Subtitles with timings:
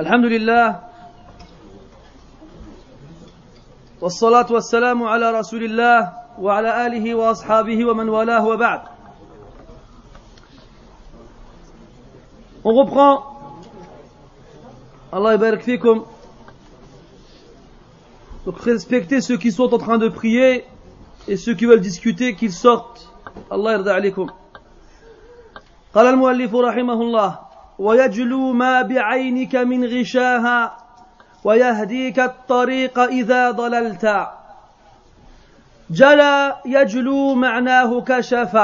[0.00, 0.80] الحمد لله
[4.00, 8.80] والصلاة والسلام على رسول الله وعلى آله وأصحابه ومن والاه وبعد
[12.62, 13.24] On reprend.
[15.12, 16.04] Allah barak fikum.
[18.44, 20.64] Donc respectez ceux qui sont en train de prier
[21.26, 23.08] et ceux qui veulent discuter qu'ils sortent.
[23.50, 24.30] Allah yarda alaykum.
[25.94, 30.77] قال المؤلف رحمه الله ويجلو ما بعينك من غشاها
[31.43, 34.27] ويهديك الطريق إذا ضللت
[35.89, 38.57] جلى يجلو معناه كشف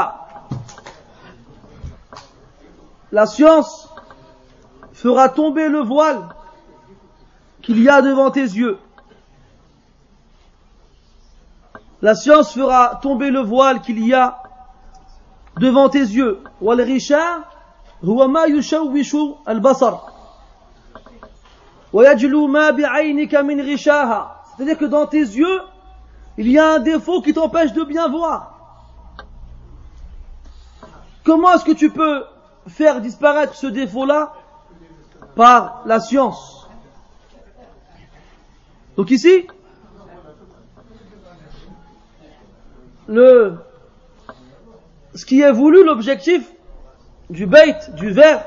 [3.14, 3.90] La science
[4.94, 6.30] fera tomber le voile
[7.62, 8.78] qu'il y a devant tes yeux.
[12.02, 14.38] La science fera tomber le voile qu'il y a
[15.60, 16.41] devant tes yeux.
[16.62, 17.52] والغشاء
[18.04, 19.16] هو ما يشوش
[19.48, 19.98] البصر
[21.94, 25.62] ويجلو ما بعينك من غشاها c'est-à-dire que dans tes yeux
[26.38, 28.38] il y a un défaut qui t'empêche de bien voir
[31.24, 32.24] comment est-ce que tu peux
[32.68, 34.34] faire disparaître ce défaut-là
[35.35, 36.68] par la science
[38.98, 39.48] donc ici
[43.07, 43.57] le
[45.16, 46.49] ce qui est voulu, l'objectif
[47.30, 48.46] du bait, du verre,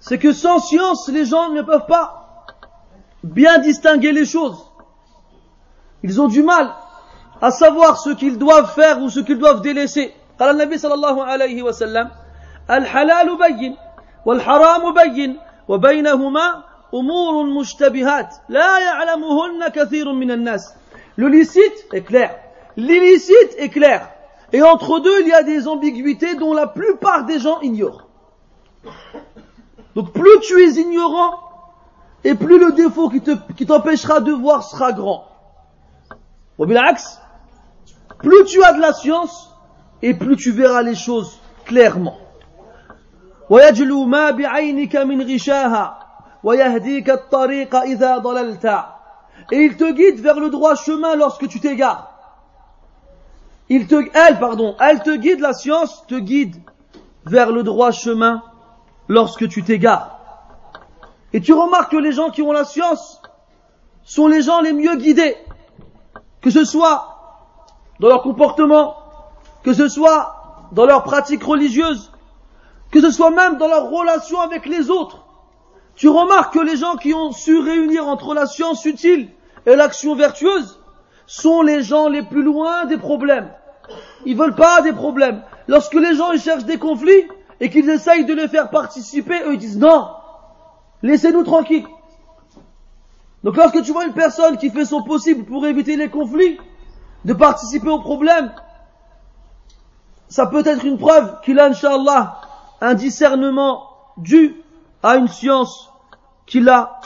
[0.00, 2.44] c'est que sans science, les gens ne peuvent pas
[3.22, 4.66] bien distinguer les choses.
[6.02, 6.70] Ils ont du mal
[7.40, 10.14] à savoir ce qu'ils doivent faire ou ce qu'ils doivent délaisser.
[10.40, 12.10] قال النبي صلى الله عليه وسلم
[12.70, 13.76] الحلال بين
[14.26, 20.74] والحرام بين وبينهما أمور مشتبهات لا يعلمهن كثير من الناس
[21.16, 22.34] Le licite est clair.
[22.76, 24.08] L'illicite est clair.
[24.53, 28.07] Et entre deux, il y a des ambiguïtés dont la plupart des gens ignorent.
[29.95, 31.39] Donc plus tu es ignorant,
[32.23, 35.25] et plus le défaut qui t'empêchera de voir sera grand.
[38.19, 39.55] Plus tu as de la science,
[40.01, 42.17] et plus tu verras les choses clairement.
[49.51, 52.16] Et il te guide vers le droit chemin lorsque tu t'égares.
[53.69, 56.55] Elle, pardon, elle te guide, la science te guide
[57.25, 58.41] vers le droit chemin
[59.07, 60.19] lorsque tu t'égares.
[61.33, 63.21] Et tu remarques que les gens qui ont la science
[64.03, 65.35] sont les gens les mieux guidés,
[66.41, 67.17] que ce soit
[67.99, 68.95] dans leur comportement,
[69.63, 72.11] que ce soit dans leur pratique religieuse,
[72.91, 75.25] que ce soit même dans leur relation avec les autres.
[75.95, 79.29] Tu remarques que les gens qui ont su réunir entre la science utile
[79.65, 80.79] et l'action vertueuse
[81.27, 83.49] sont les gens les plus loin des problèmes.
[84.25, 85.43] Ils veulent pas des problèmes.
[85.67, 87.27] Lorsque les gens ils cherchent des conflits
[87.59, 90.09] et qu'ils essayent de les faire participer, eux ils disent non,
[91.03, 91.85] laissez-nous tranquilles.
[93.43, 96.57] Donc lorsque tu vois une personne qui fait son possible pour éviter les conflits,
[97.25, 98.51] de participer aux problèmes,
[100.29, 102.41] ça peut être une preuve qu'il a, Inch'Allah,
[102.81, 104.55] un discernement dû
[105.03, 105.91] à une science
[106.45, 106.99] qu'il a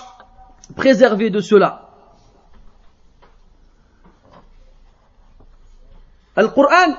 [0.76, 1.81] préservé de cela.
[6.41, 6.97] القرآن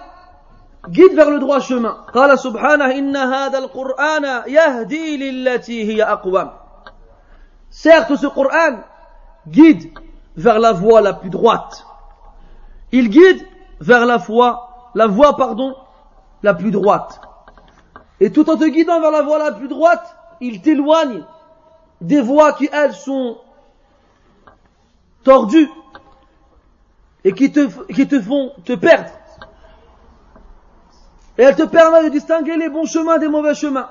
[0.90, 1.98] guide vers le droit chemin.
[2.14, 6.50] قال سبحانه إن هذا القرآن يهدي للتي هي أقوم.
[7.70, 8.80] Certes, ce Coran
[9.48, 9.92] guide
[10.36, 11.86] vers la voie la plus droite.
[12.92, 13.46] Il guide
[13.80, 15.76] vers la voie, la voie, pardon,
[16.44, 17.20] la plus droite.
[18.20, 21.24] Et tout en te guidant vers la voie la plus droite, il t'éloigne
[22.02, 23.38] des voies qui, elles, sont
[25.24, 25.70] tordues
[27.24, 29.10] et qui te, qui te font te perdre.
[31.38, 33.90] Et elle te permet de distinguer les bons chemins des mauvais chemins.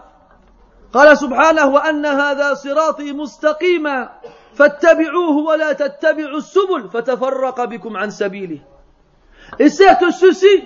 [0.92, 4.08] قال سبحانه وأن هذا صراطي مستقيما
[4.54, 8.60] فاتبعوه ولا تتبعوا السبل فتفرق بكم عن سبيله
[9.58, 10.64] Et certes, ceci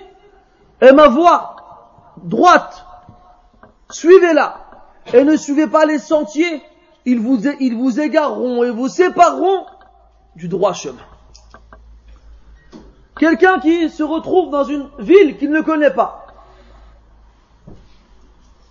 [0.79, 1.55] est ma voie
[2.23, 2.83] droite.
[3.91, 4.57] Suivez-la.
[5.13, 6.63] Et ne suivez pas les sentiers.
[7.05, 9.65] Ils vous, ils vous égareront et vous sépareront
[10.35, 11.01] du droit chemin.
[13.19, 16.24] Quelqu'un qui se retrouve dans une ville qu'il ne connaît pas.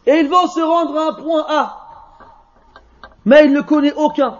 [0.06, 1.82] et il va se rendre à un point A.
[3.26, 4.40] Mais il ne connaît aucun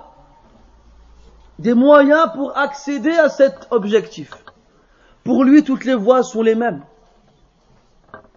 [1.60, 4.32] des moyens pour accéder à cet objectif.
[5.24, 6.84] Pour lui, toutes les voies sont les mêmes.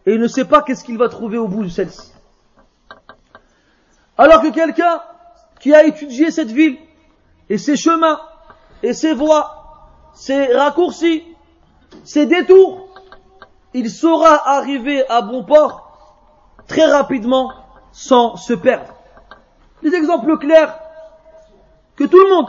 [0.07, 2.13] Et il ne sait pas qu'est-ce qu'il va trouver au bout de celle-ci.
[4.17, 5.03] Alors que quelqu'un
[5.61, 6.79] qui a étudié cette ville,
[7.51, 8.21] et ses chemins,
[8.83, 11.25] et ses voies, ses raccourcis,
[12.05, 12.89] ses détours,
[13.75, 15.88] il saura arriver à bon port
[16.69, 17.53] très rapidement
[17.93, 18.95] sans se perdre.
[19.83, 20.79] Des exemples clairs
[22.05, 22.49] tout le monde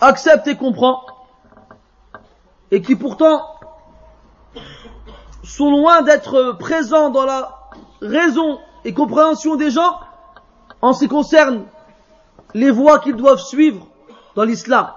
[0.00, 1.02] accepte et comprend,
[2.70, 3.42] et qui pourtant
[5.42, 7.52] sont loin d'être présents dans la
[8.00, 10.00] raison et compréhension des gens
[10.82, 11.64] en ce qui concerne
[12.54, 13.86] les voies qu'ils doivent suivre
[14.34, 14.92] dans l'islam.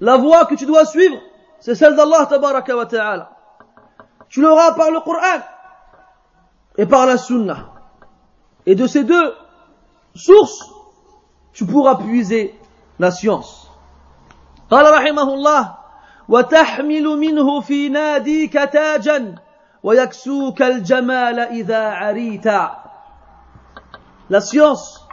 [0.00, 1.16] La voie que tu dois suivre,
[1.60, 3.30] c'est celle d'Allah ta'ala.
[4.28, 5.40] Tu l'auras par le Coran
[6.77, 7.73] et par la Sunna.
[8.65, 9.33] Et de ces deux
[10.15, 10.69] sources,
[11.53, 12.55] tu pourras puiser
[12.99, 13.65] la science.
[14.69, 15.75] قال رحمه الله
[16.29, 19.35] وتحمل منه في ناديك تاجا
[19.83, 22.47] ويكسوك الجمال إذا عريت
[24.29, 25.07] La science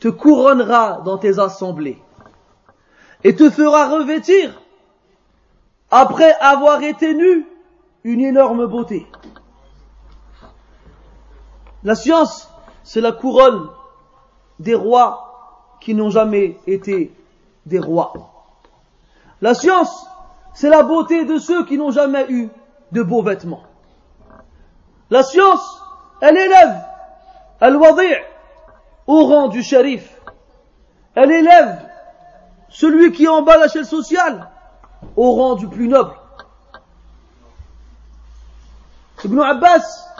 [0.00, 2.02] te couronnera dans tes assemblées
[3.24, 4.62] et te fera revêtir,
[5.90, 7.46] après avoir été nu,
[8.04, 9.06] une énorme beauté.
[11.83, 12.49] La science,
[12.83, 13.69] c'est la couronne
[14.59, 17.13] des rois qui n'ont jamais été
[17.65, 18.13] des rois.
[19.41, 20.07] La science,
[20.53, 22.49] c'est la beauté de ceux qui n'ont jamais eu
[22.91, 23.63] de beaux vêtements.
[25.09, 25.81] La science,
[26.21, 26.85] elle élève
[27.59, 28.15] al-wadi'
[29.07, 30.21] au rang du shérif.
[31.15, 31.89] Elle élève
[32.69, 34.49] celui qui est en bas de la chaîne sociale
[35.15, 36.13] au rang du plus noble.
[39.23, 40.10] Ibn Abbas,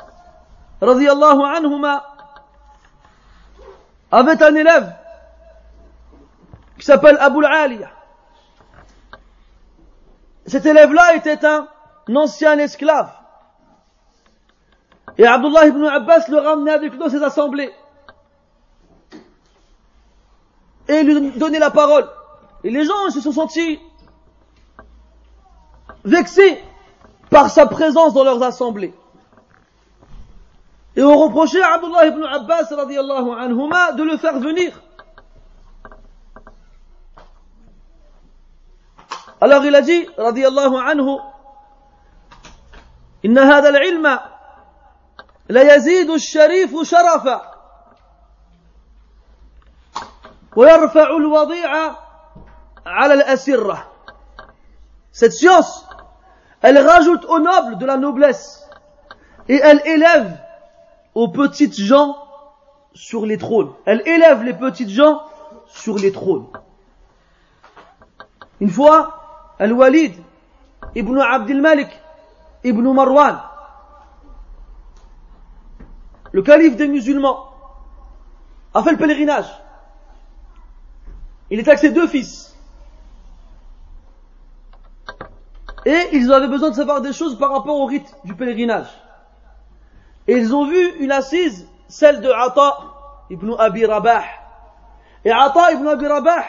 [0.81, 2.04] radiallahu anhuma,
[4.12, 4.95] avait un élève
[6.78, 7.89] qui s'appelle Abu al
[10.48, 11.68] Cet élève-là était un
[12.16, 13.12] ancien esclave.
[15.18, 17.72] Et Abdullah ibn Abbas le ramenait avec lui dans ses assemblées.
[20.88, 22.10] Et lui donnait la parole.
[22.63, 23.80] Et les gens se sont sentis
[26.04, 26.62] vexés
[27.30, 28.94] par sa présence dans leurs assemblées.
[30.96, 34.82] Et on reprochait à Abdullah ibn Abbas radiallahu anhuma de le faire venir.
[39.40, 41.20] Alors il a dit radiallahu anhu
[43.26, 44.20] إن هذا العلم
[45.50, 47.52] ليزيد الشريف شرفا
[50.56, 51.96] ويرفع الوضيع
[52.86, 53.88] على الأسرة
[55.14, 55.86] Cette science,
[56.62, 58.66] elle rajoute au noble de la noblesse
[59.50, 60.40] et elle élève
[61.16, 62.18] aux petites gens
[62.94, 63.72] sur les trônes.
[63.86, 65.22] Elle élève les petites gens
[65.68, 66.46] sur les trônes.
[68.60, 70.13] Une fois, Al-Walid
[70.96, 71.90] ibn Abdul Malik
[72.63, 73.42] ibn Marwan,
[76.31, 77.48] le calife des musulmans,
[78.74, 79.50] a fait le pèlerinage.
[81.50, 82.56] Il avec ses deux fils.
[85.86, 88.88] Et ils avaient besoin de savoir des choses par rapport au rite du pèlerinage.
[90.27, 92.77] Et ils ont vu une assise, celle de Ata
[93.29, 94.23] ibn Abi Rabah.
[95.25, 96.44] Et Ata ibn Abi Rabah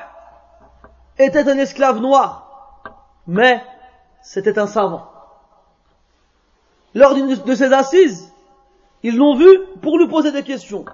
[1.19, 2.83] était un esclave noir,
[3.27, 3.63] mais
[4.23, 5.09] c'était un savant.
[6.95, 8.33] Lors de ces assises,
[9.03, 9.49] ils l'ont vu
[9.81, 10.85] pour lui poser des questions.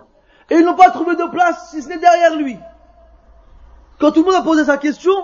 [0.50, 2.58] Et ils n'ont pas trouvé de place si ce n'est derrière lui.
[3.98, 5.14] Quand tout le monde a posé sa question,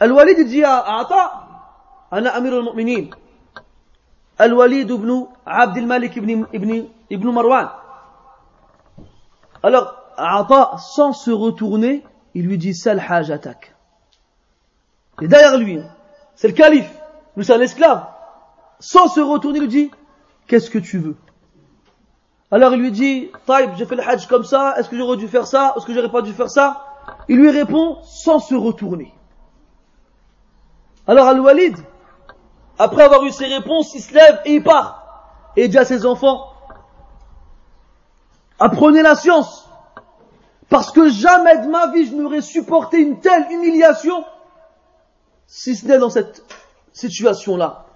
[0.00, 1.46] Al-Walid dit à Ata,
[2.10, 3.10] Ana Amir al-Mu'minin.
[4.38, 7.70] Al-Walid ibn Abdel Malik ibn, ibn, ibn Marwan.
[9.62, 13.74] Alors, Ata, sans se retourner, il lui dit Sal hajatak.
[15.22, 15.80] Et derrière lui,
[16.34, 16.90] c'est le calife,
[17.36, 18.06] nous c'est un esclave.
[18.78, 19.90] Sans se retourner, il lui dit
[20.46, 21.16] Qu'est-ce que tu veux?
[22.50, 25.28] Alors il lui dit Taïb, j'ai fait le hajj comme ça, est-ce que j'aurais dû
[25.28, 25.74] faire ça?
[25.76, 26.84] Est-ce que j'aurais pas dû faire ça?
[27.28, 29.12] Il lui répond sans se retourner.
[31.06, 31.76] Alors Al-Walid,
[32.78, 35.52] après avoir eu ses réponses, il se lève et il part.
[35.56, 36.52] Et il dit à ses enfants,
[38.58, 39.68] apprenez la science.
[40.68, 44.24] Parce que jamais de ma vie je n'aurais supporté une telle humiliation,
[45.46, 46.42] si ce n'est dans cette
[46.92, 47.86] situation-là.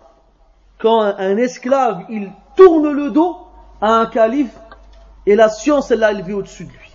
[0.78, 3.36] Quand un, esclave, il tourne le dos
[3.80, 4.54] à un calife,
[5.26, 6.92] et la science, elle l'a élevé au-dessus de lui.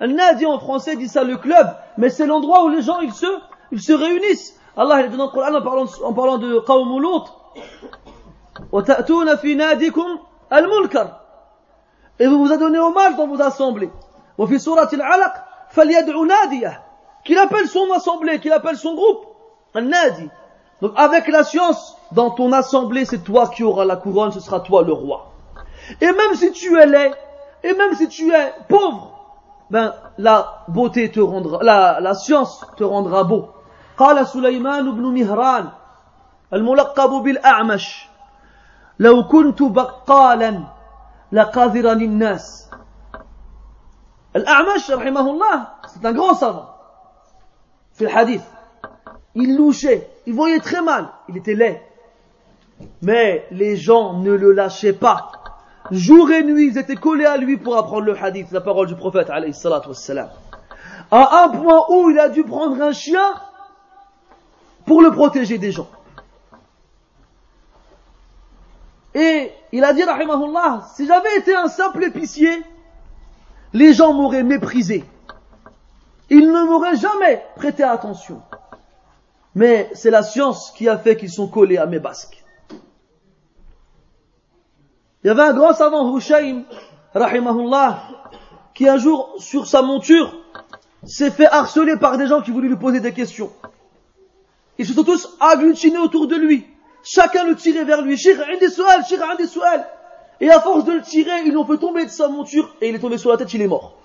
[0.00, 3.12] Un nadi en français dit ça le club, mais c'est l'endroit où les gens ils
[3.12, 3.26] se,
[3.72, 4.58] ils se réunissent.
[4.76, 7.26] Allah il dit dans le Coran en parlant, en parlant de Qawm Lut.
[8.72, 10.18] وَتَأْتُونَ فِي نَادِكُمْ
[10.52, 11.08] الْمُنْكَرِ
[12.18, 13.90] Et vous vous adonnez au mal dans vos assemblées.
[14.38, 15.32] وفي سورة العلق
[15.70, 16.82] فليدع ناديه
[17.24, 19.26] qu'il appelle son assemblée, qu'il appelle son groupe,
[19.74, 20.28] un nadi.
[20.80, 24.60] Donc avec la science, dans ton assemblée, c'est toi qui auras la couronne, ce sera
[24.60, 25.32] toi le roi.
[26.00, 27.12] Et même si tu es laid,
[27.64, 29.19] et même si tu es pauvre,
[29.70, 33.48] ben la beauté te rendra, la, la science te rendra beau.
[33.96, 35.68] قال سليمان بن مهران
[36.52, 38.08] الملقب بالأعمش
[38.98, 40.62] لو كنت بقالا
[41.32, 42.70] لقاذرني الناس
[44.36, 46.68] الأعمش رحمه الله c'est un grand savant
[47.94, 48.42] في الحديث
[49.34, 51.80] il louchait il voyait très mal il était laid
[53.02, 55.30] mais les gens ne le lâchaient pas
[55.89, 58.95] jour et nuit ils étaient collés à lui pour apprendre le hadith la parole du
[58.95, 59.53] prophète alayhi
[61.13, 63.33] à un point où il a dû prendre un chien
[64.85, 65.87] pour le protéger des gens
[69.13, 72.63] Et il a dit, rahimahullah, si j'avais été un simple épicier,
[73.73, 75.03] les gens m'auraient méprisé.
[76.29, 78.41] Ils ne m'auraient jamais prêté attention.
[79.53, 82.40] Mais c'est la science qui a fait qu'ils sont collés à mes basques.
[85.23, 86.63] Il y avait un grand savant, Hushaym,
[87.13, 88.03] rahimahullah,
[88.73, 90.33] qui un jour, sur sa monture,
[91.03, 93.51] s'est fait harceler par des gens qui voulaient lui poser des questions.
[94.77, 96.65] Ils se sont tous agglutinés autour de lui.
[97.03, 98.19] Chacun le tirait vers lui.
[100.39, 102.95] Et à force de le tirer, ils l'ont fait tomber de sa monture et il
[102.95, 103.97] est tombé sur la tête, il est mort.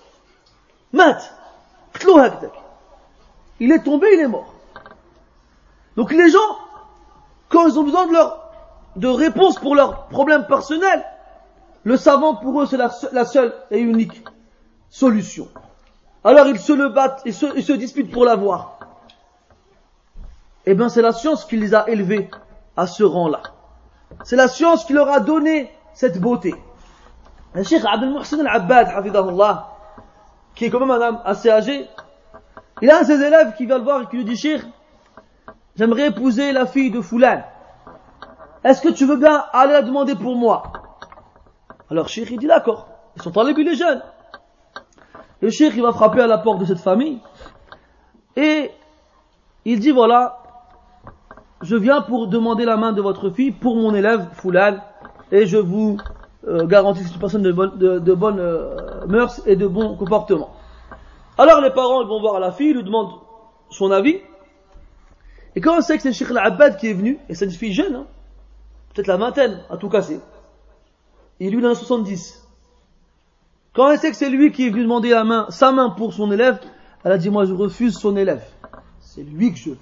[0.93, 1.35] Mat.
[3.59, 4.53] Il est tombé, il est mort.
[5.97, 6.59] Donc les gens,
[7.49, 8.46] quand ils ont besoin de leur,
[8.97, 11.05] de réponses pour leurs problèmes personnels,
[11.85, 14.25] le savant pour eux c'est la, seule et unique
[14.91, 15.49] solution.
[16.25, 18.79] Alors ils se le battent, ils se, ils se disputent pour l'avoir.
[20.65, 22.29] Eh bien c'est la science qui les a élevés
[22.77, 23.43] à ce rang-là.
[24.25, 26.55] C'est la science qui leur a donné cette beauté.
[27.55, 28.89] Le Cheikh Abdel Muhsin al-Abbad,
[30.55, 31.89] qui est quand même un homme assez âgé,
[32.83, 34.63] il a un de ses élèves qui vient le voir et qui lui dit, Cheikh,
[35.77, 37.43] j'aimerais épouser la fille de Foulan.
[38.67, 40.73] Est-ce que tu veux bien aller la demander pour moi
[41.89, 42.89] Alors Cheikh, il dit d'accord.
[43.15, 44.03] Ils sont en les les jeunes.
[45.41, 47.21] Le Cheikh, il va frapper à la porte de cette famille.
[48.35, 48.73] Et
[49.65, 50.39] il dit, voilà,
[51.63, 54.83] je viens pour demander la main de votre fille pour mon élève Foulal
[55.31, 55.99] et je vous
[56.49, 59.97] euh, garantis que c'est une personne de bonne, de, bonne euh, mœurs et de bon
[59.97, 60.51] comportement.
[61.39, 63.15] Alors les parents ils vont voir la fille, ils lui demandent
[63.71, 64.17] son avis.
[65.55, 67.73] Et quand on sait que c'est Sheikh Al-Abbad qui est venu, et c'est une fille
[67.73, 68.07] jeune, hein,
[68.97, 70.21] peut-être la vingtaine, à tout casser,
[71.39, 72.43] et lui il en a 70.
[73.75, 75.11] Quand elle sait que c'est lui qui est venu demander
[75.51, 76.59] sa main pour son élève,
[77.05, 78.43] elle a dit moi je refuse son élève.
[79.01, 79.79] C'est lui que je veux.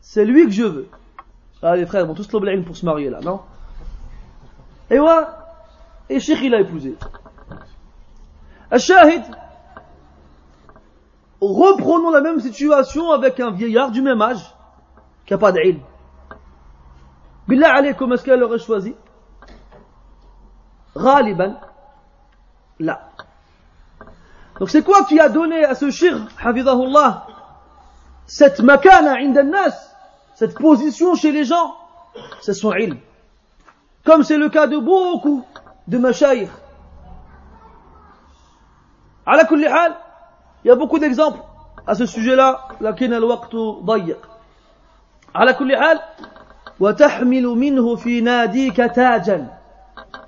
[0.00, 0.88] C'est lui que je veux.
[1.62, 3.40] Ah, les frères vont tous l'obligner pour se marier là, non?
[4.90, 5.22] Et ouais,
[6.08, 6.96] et Cheikh il a épousé.
[8.76, 9.22] Shahid,
[11.40, 14.42] reprenons la même situation avec un vieillard du même âge
[15.24, 15.80] qui n'a pas d'ilm.
[17.49, 18.95] Billah alaykum, est-ce qu'elle aurait choisi
[20.95, 21.55] Ghaliban,
[22.79, 23.09] là.
[24.59, 27.27] Donc c'est quoi qui a donné à ce shir, hafidahullah,
[28.25, 29.95] cette makana inda nas
[30.35, 31.75] cette position chez les gens,
[32.41, 32.97] c'est son ilm.
[34.05, 35.45] Comme c'est le cas de beaucoup
[35.87, 36.49] de mashaykh.
[39.27, 39.95] على كل حال
[40.63, 41.39] il y a beaucoup d'exemples
[41.87, 44.29] à ce sujet-là لكن الوقت ضيق
[45.35, 45.99] على كل حال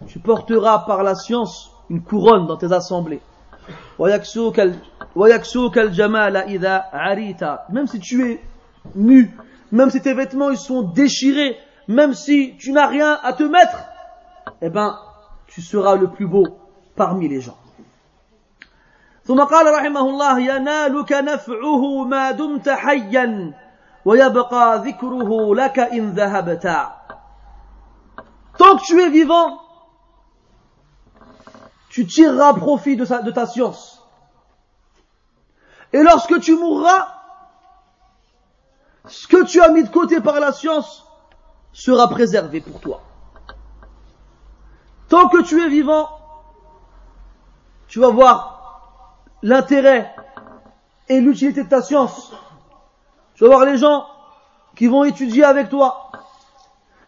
[0.07, 3.21] tu porteras par la science une couronne dans tes assemblées
[3.99, 4.61] ويكسوك
[5.15, 8.41] ويكسوك الجمال إذا عريت même si tu es
[8.95, 9.35] nu
[9.71, 11.57] même si tes vêtements ils sont déchirés,
[11.87, 13.77] même si tu n'as rien à te mettre,
[14.61, 14.97] eh ben,
[15.47, 16.45] tu seras le plus beau
[16.95, 17.57] parmi les gens.
[19.27, 23.53] ثم قال رحمه الله ينالك نفعه ما دمت حيا
[24.05, 26.67] ويبقى ذكره لك إن ذهبت
[28.57, 29.61] Tant que tu es vivant,
[31.89, 34.03] tu tireras profit de, sa, de ta science.
[35.93, 37.07] Et lorsque tu mourras,
[39.05, 41.05] ce que tu as mis de côté par la science
[41.71, 43.01] sera préservé pour toi.
[45.07, 46.09] Tant que tu es vivant,
[47.87, 50.13] tu vas voir l'intérêt
[51.07, 52.33] et l'utilité de ta science.
[53.41, 54.05] Tu vas voir les gens
[54.75, 56.11] qui vont étudier avec toi.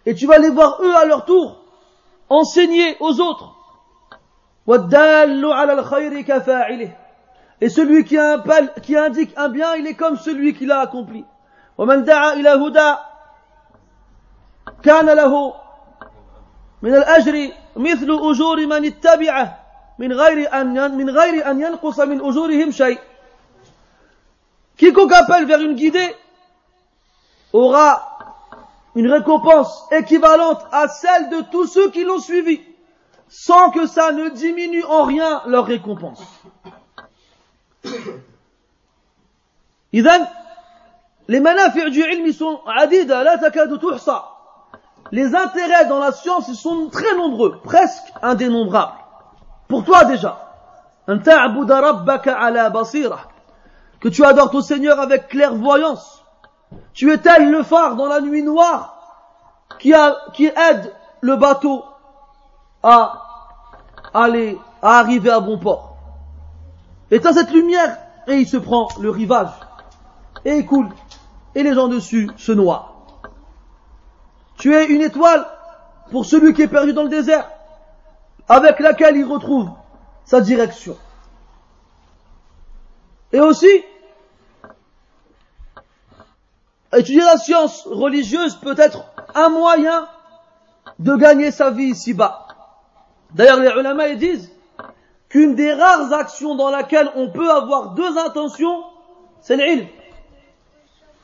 [0.05, 1.57] Et tu vas les voir eux à leur tour
[2.29, 3.55] enseigner aux autres.
[7.61, 8.17] Et celui qui,
[8.83, 11.25] qui indique un bien, il est comme celui qui l'a accompli.
[11.79, 12.95] ومن دعا إلى هدى
[14.83, 15.53] كان له
[16.81, 19.59] من الأجر مثل أجور من اتبعه
[19.99, 22.99] من غير أن من غير أن ينقص من أجورهم شيء
[24.77, 26.15] Quiconque appelle vers une guidée
[27.53, 28.45] aura
[28.95, 32.61] une récompense équivalente à celle de tous ceux qui l'ont suivi,
[33.27, 36.21] sans que ça ne diminue en rien leur récompense.
[39.93, 40.27] إذن
[41.27, 44.25] Les manafi' du ilm sont adida, la takadu tuhsa.
[45.11, 48.97] les intérêts dans la science, ils sont très nombreux, presque indénombrables.
[49.67, 50.45] Pour toi déjà.
[53.99, 56.22] Que tu adores ton Seigneur avec clairvoyance.
[56.92, 58.94] Tu es tel le phare dans la nuit noire
[59.78, 61.85] qui, aide le bateau
[62.83, 63.23] à
[64.12, 65.97] aller, à arriver à bon port.
[67.11, 69.50] Et tu cette lumière et il se prend le rivage
[70.44, 70.88] et il coule
[71.54, 72.92] et les gens dessus se noient.
[74.56, 75.47] Tu es une étoile
[76.11, 77.49] pour celui qui est perdu dans le désert,
[78.49, 79.71] avec laquelle il retrouve
[80.25, 80.97] sa direction.
[83.33, 83.85] Et aussi,
[86.95, 89.03] étudier la science religieuse peut être
[89.35, 90.07] un moyen
[90.97, 92.47] de gagner sa vie ici-bas.
[93.33, 94.51] D'ailleurs, les ulama ils disent
[95.29, 98.83] qu'une des rares actions dans laquelle on peut avoir deux intentions,
[99.41, 99.88] c'est l'ilm.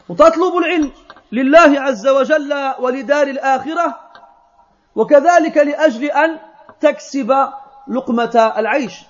[0.09, 0.91] وتطلب العلم
[1.31, 3.99] لله عز وجل ولدار الآخرة
[4.95, 6.39] وكذلك لأجل أن
[6.79, 7.49] تكسب
[7.87, 9.05] لقمة العيش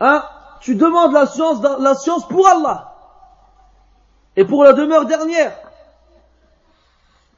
[0.00, 0.24] hein,
[0.60, 2.85] tu demandes la science, la science pour Allah
[4.37, 5.53] et pour la demeure dernière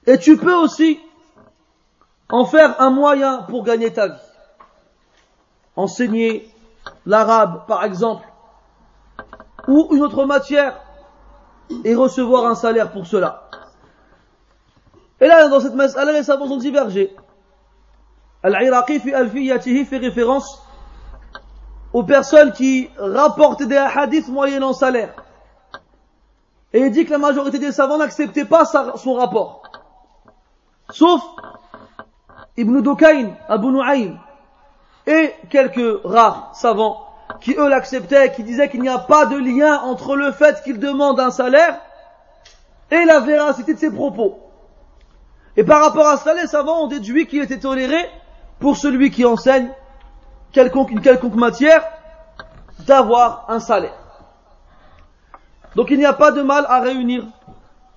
[0.05, 0.99] et tu peux aussi
[2.29, 4.29] en faire un moyen pour gagner ta vie
[5.75, 6.47] enseigner
[7.05, 8.27] l'arabe par exemple
[9.67, 10.79] ou une autre matière
[11.83, 13.49] et recevoir un salaire pour cela.
[15.21, 17.15] Et là, dans cette mas'ala, les savants ont divergé.
[18.41, 20.63] Al-Iraqi fi al-Fiyatihi fait référence
[21.91, 25.13] aux personnes qui rapportent des hadiths moyennant salaire.
[26.73, 29.63] Et il dit que la majorité des savants n'acceptaient pas son rapport.
[30.91, 31.21] Sauf
[32.57, 34.19] Ibn Dukayn, Abu Nu'aym
[35.07, 37.05] et quelques rares savants
[37.41, 40.79] qui eux l'acceptaient, qui disaient qu'il n'y a pas de lien entre le fait qu'il
[40.79, 41.79] demande un salaire
[42.91, 44.39] et la véracité de ses propos.
[45.55, 47.97] Et par rapport à cela, les savants ont déduit qu'il était toléré
[48.59, 49.69] pour celui qui enseigne
[50.55, 51.83] une quelconque matière
[52.79, 54.08] d'avoir un salaire.
[55.76, 57.24] Donc il n'y a pas de mal à réunir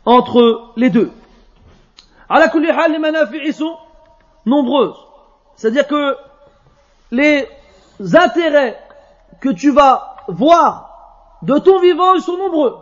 [0.05, 1.11] entre les deux.
[2.29, 2.47] À la
[2.87, 3.77] les manafi'i sont
[4.45, 4.97] nombreuses.
[5.55, 6.15] C'est-à-dire que
[7.11, 7.47] les
[8.13, 8.79] intérêts
[9.39, 12.77] que tu vas voir de ton vivant, ils sont nombreux.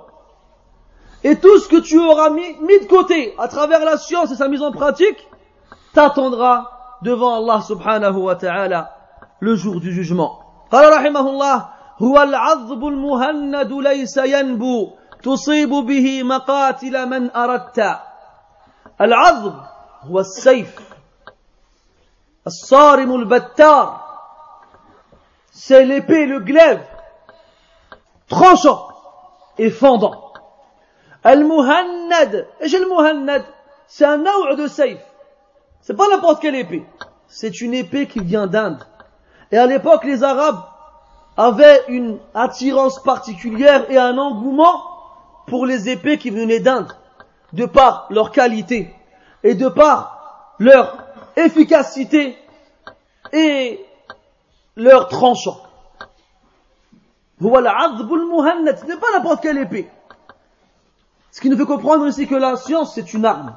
[1.24, 4.36] Et tout ce que tu auras mis, mis de côté à travers la science et
[4.36, 5.28] sa mise en pratique,
[5.94, 8.96] t'attendra devant Allah subhanahu wa ta'ala
[9.40, 10.42] le jour du jugement.
[10.72, 11.66] قال رحمه الله
[12.03, 14.91] هو العذب المهند ليس ينبو
[15.23, 17.99] تصيب به مقاتل من أردت
[19.01, 19.55] العذب
[20.03, 20.81] هو السيف
[22.47, 24.11] الصارم البتار
[25.53, 26.81] c'est l'épée, le glaive,
[28.29, 28.89] tranchant
[29.59, 30.33] et fendant.
[31.23, 33.45] Al-Muhannad, et j'ai le Muhannad,
[33.87, 35.05] c'est un naour de safe.
[35.83, 36.87] C'est pas n'importe quelle épée.
[37.29, 38.83] C'est une épée qui vient d'Inde.
[39.53, 40.63] Et à l'époque, les Arabes
[41.37, 44.83] avaient une attirance particulière et un engouement
[45.47, 46.93] pour les épées qui venaient d'Inde,
[47.53, 48.95] de par leur qualité
[49.43, 50.99] et de par leur
[51.37, 52.37] efficacité
[53.33, 53.85] et
[54.77, 55.61] leur tranchant.
[57.41, 59.89] Ce n'est pas n'importe quelle épée.
[61.33, 63.55] Ce qui nous fait comprendre ici que la science c'est une arme.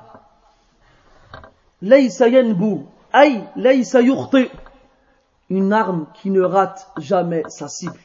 [5.53, 7.99] Une arme qui ne rate jamais sa cible.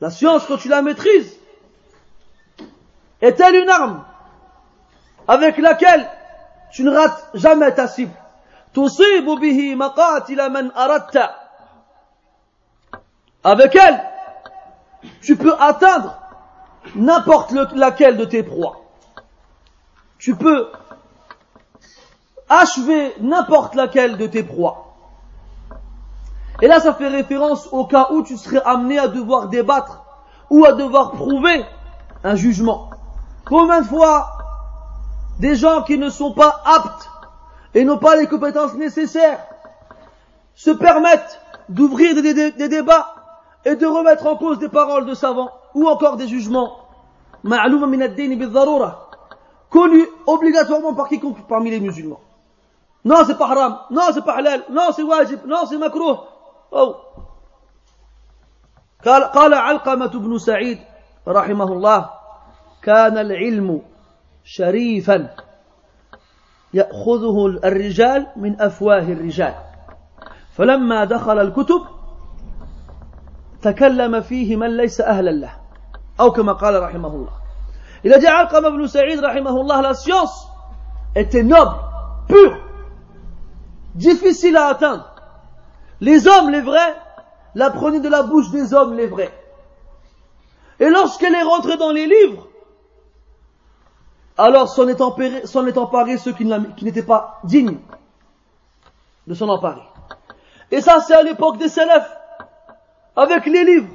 [0.00, 1.34] La science, quand tu la maîtrises,
[3.20, 4.04] est-elle une arme
[5.26, 6.08] avec laquelle
[6.70, 8.12] tu ne rates jamais ta cible?
[13.42, 14.04] Avec elle,
[15.20, 16.16] tu peux atteindre
[16.94, 18.84] n'importe laquelle de tes proies.
[20.20, 20.70] Tu peux
[22.48, 24.87] achever n'importe laquelle de tes proies.
[26.60, 30.04] Et là, ça fait référence au cas où tu serais amené à devoir débattre
[30.50, 31.64] ou à devoir prouver
[32.24, 32.90] un jugement.
[33.44, 34.28] Combien de fois
[35.38, 37.08] des gens qui ne sont pas aptes
[37.74, 39.38] et n'ont pas les compétences nécessaires
[40.54, 43.14] se permettent d'ouvrir des débats
[43.64, 46.78] et de remettre en cause des paroles de savants ou encore des jugements
[49.70, 52.20] connus obligatoirement par quiconque parmi les musulmans.
[53.04, 53.78] Non, c'est pas haram.
[53.90, 54.64] Non, c'est pas halal.
[54.70, 55.40] Non, c'est wajib.
[55.46, 56.16] Non, c'est makruh.
[56.70, 56.96] Oh.
[59.04, 60.78] قال قال علقمة بن سعيد
[61.28, 62.10] رحمه الله
[62.82, 63.82] كان العلم
[64.44, 65.30] شريفا
[66.74, 69.54] يأخذه الرجال من أفواه الرجال
[70.52, 71.82] فلما دخل الكتب
[73.62, 75.52] تكلم فيه من ليس أهلا له
[76.20, 77.38] أو كما قال رحمه الله
[78.04, 80.48] Il a dit Alqam ibn Sa'id, rahimahullah, la science
[81.16, 81.74] était noble,
[82.28, 82.56] pure,
[83.96, 85.17] difficile à atteindre.
[86.00, 86.96] Les hommes, les vrais,
[87.54, 89.32] la prenaient de la bouche des hommes, les vrais.
[90.80, 92.48] Et lorsqu'elle est rentrée dans les livres,
[94.36, 97.78] alors s'en est emparé, ceux qui n'étaient pas dignes
[99.26, 99.82] de s'en emparer.
[100.70, 102.16] Et ça, c'est à l'époque des salafs,
[103.16, 103.92] avec les livres.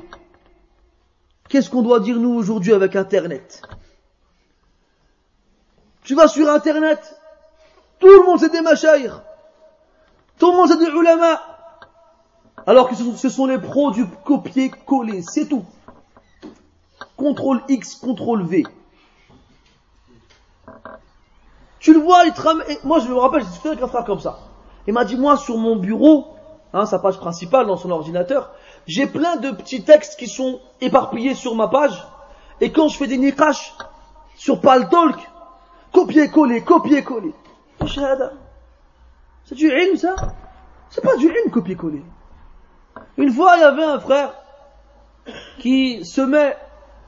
[1.47, 3.61] Qu'est-ce qu'on doit dire nous aujourd'hui avec Internet?
[6.03, 7.17] Tu vas sur Internet,
[7.99, 9.21] tout le monde c'est des machaïrs,
[10.37, 11.41] tout le monde c'est des ulama,
[12.65, 15.65] alors que ce sont les pros du copier-coller, c'est tout.
[17.17, 18.63] Contrôle X, contrôle V.
[21.80, 22.34] Tu le vois, il
[22.86, 24.39] moi je me rappelle, j'ai discuté avec un frère comme ça.
[24.88, 26.28] Il m'a dit, moi sur mon bureau,
[26.73, 28.52] hein, sa page principale dans son ordinateur,
[28.88, 32.06] j'ai plein de petits textes qui sont éparpillés sur ma page.
[32.62, 33.73] Et quand je fais des nikash
[34.36, 35.17] sur Paltalk,
[35.91, 37.34] copier-coller, copier-coller.
[39.45, 40.15] C'est du ilm ça?
[40.89, 42.04] C'est pas du ilm copier-coller.
[43.17, 44.34] Une fois, il y avait un frère
[45.60, 46.58] qui semait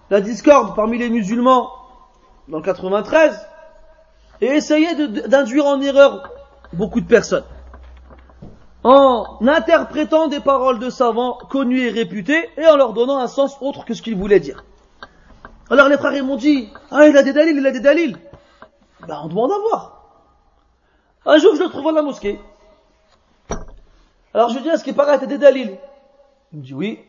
[0.09, 1.71] la discorde parmi les musulmans
[2.47, 3.47] dans le 93
[4.41, 4.95] et essayait
[5.27, 6.29] d'induire en erreur
[6.73, 7.45] beaucoup de personnes
[8.85, 13.57] en interprétant des paroles de savants connus et réputés et en leur donnant un sens
[13.59, 14.63] autre que ce qu'ils voulaient dire.
[15.71, 18.15] Alors les frères m'ont dit, ah il a des dalils, il a des dalils.
[19.07, 20.03] Ben on demande à voir.
[21.25, 22.39] Un jour je le trouve à la mosquée.
[24.35, 25.79] Alors je dis, est-ce qu'il paraît que des dalils?
[26.55, 26.99] Il me dit oui,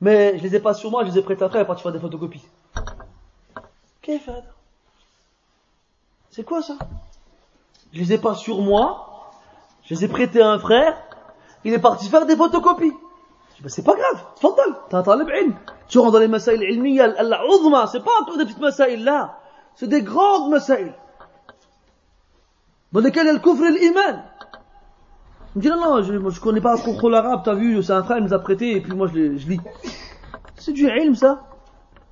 [0.00, 1.92] mais je les ai pas sur moi, je les ai prêtés après pour tu faire
[1.92, 2.42] des photocopies.
[6.30, 6.78] C'est quoi ça?
[7.92, 9.30] Je les ai pas sur moi,
[9.84, 10.96] je les ai prêtés à un frère,
[11.62, 12.94] il est parti faire des photocopies.
[13.60, 15.28] Dis, c'est pas grave, tfadal, t'as un talib.
[15.86, 19.40] Tu rentres dans les masaïl ilmiya, al-uzma, c'est pas encore des petites masaïl là,
[19.74, 20.94] c'est des grandes masaïl.
[22.92, 24.29] Dans lesquelles il le et l'iman.
[25.54, 27.92] Il me dit, non, non, je, moi, je connais pas trop l'arabe, t'as vu, c'est
[27.92, 29.60] un frère, il nous a prêté, et puis moi, je, je lis.
[30.56, 31.42] C'est du ilm, ça.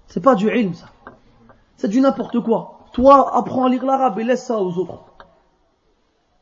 [0.06, 0.86] C'est pas du ilm, ça.
[1.76, 2.80] C'est du n'importe quoi.
[2.92, 4.98] Toi, apprends à lire l'arabe et laisse ça aux autres.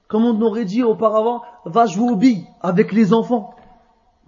[0.08, 3.54] Comme on aurait dit auparavant, va jouer aux billes avec les enfants.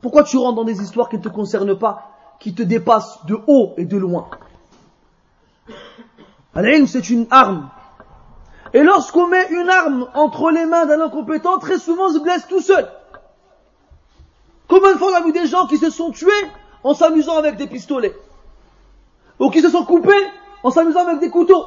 [0.03, 3.39] Pourquoi tu rentres dans des histoires qui ne te concernent pas, qui te dépassent de
[3.47, 4.29] haut et de loin?
[6.57, 7.71] L'ilm, c'est une arme.
[8.75, 12.47] Et lorsqu'on met une arme entre les mains d'un incompétent, très souvent on se blesse
[12.49, 12.89] tout seul.
[14.67, 16.31] Combien de fois on a vu des gens qui se sont tués
[16.85, 18.15] en s'amusant avec des pistolets
[19.39, 20.27] Ou qui se sont coupés
[20.63, 21.67] en s'amusant avec des couteaux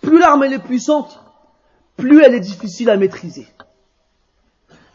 [0.00, 1.20] Plus l'arme elle est puissante,
[1.96, 3.46] plus elle est difficile à maîtriser.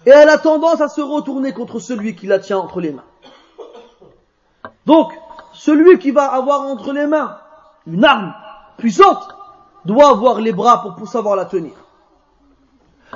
[0.06, 3.06] Et elle a tendance à se retourner contre celui qui la tient entre les mains.
[4.86, 5.14] Donc,
[5.54, 7.38] celui qui va avoir entre les mains
[7.88, 8.34] une arme
[8.78, 9.36] puissante
[9.86, 11.74] doit avoir les bras pour savoir la tenir.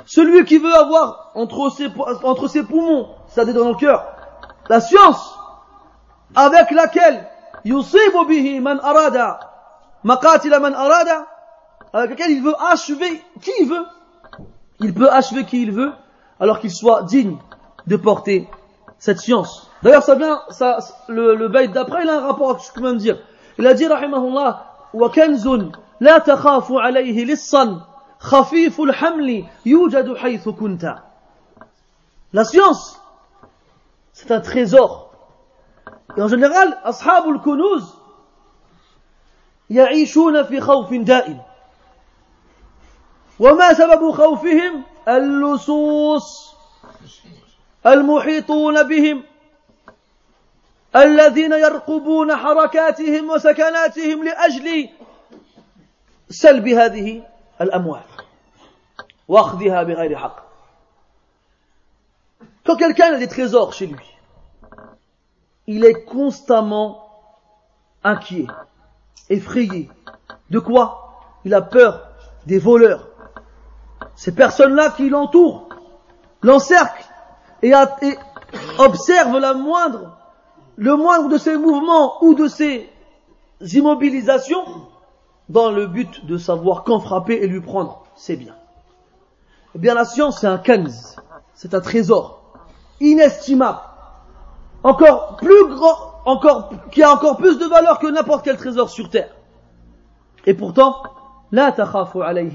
[0.04, 1.88] Celui qui veut avoir entre ses,
[2.62, 4.04] poumons, c'est-à-dire dans le cœur,
[4.68, 5.38] la science
[6.34, 7.28] avec laquelle
[11.92, 13.86] avec laquelle il veut achever qui il veut,
[14.80, 15.92] il peut achever qui il veut,
[16.38, 17.38] alors qu'il soit digne
[17.86, 18.48] de porter
[18.98, 19.70] cette science.
[19.82, 22.84] D'ailleurs, ça vient, ça, le, le d'après, il a un rapport à ce que je
[22.84, 23.18] viens de dire.
[23.58, 27.80] Il a dit, rahimahullah, wa kenzun لا تخاف عليه لصا
[28.18, 30.94] خفيف الحمل يوجد حيث كنت.
[32.32, 33.00] La science,
[34.12, 35.10] c'est un trésor.
[36.16, 37.94] Et en général, أصحاب الكنوز
[39.70, 41.40] يعيشون في خوف دائم.
[43.38, 46.54] وما سبب خوفهم اللصوص
[47.86, 49.22] المحيطون بهم
[50.96, 54.88] الذين يرقبون حركاتهم وسكناتهم لاجل
[56.29, 57.23] سلب هذه
[57.61, 58.03] الاموال
[59.27, 60.51] واخذها بغير حق
[62.63, 64.05] Quand quelqu'un a des trésors chez lui,
[65.65, 67.09] il est constamment
[68.03, 68.45] inquiet,
[69.29, 69.89] effrayé.
[70.51, 72.07] De quoi Il a peur
[72.45, 73.07] des voleurs,
[74.15, 75.69] ces personnes-là qui l'entourent,
[76.43, 77.09] l'encerclent
[77.63, 78.17] et, et
[78.77, 80.17] observent la moindre,
[80.75, 82.89] le moindre de ses mouvements ou de ses
[83.61, 84.65] immobilisations
[85.49, 88.55] dans le but de savoir quand frapper et lui prendre ses biens.
[89.75, 91.17] Eh bien, la science, c'est un kanz,
[91.53, 92.41] c'est un trésor
[92.99, 93.79] inestimable,
[94.83, 99.09] encore plus grand, encore, qui a encore plus de valeur que n'importe quel trésor sur
[99.09, 99.33] terre.
[100.45, 101.03] Et pourtant,
[101.51, 102.51] la takhafu alayhi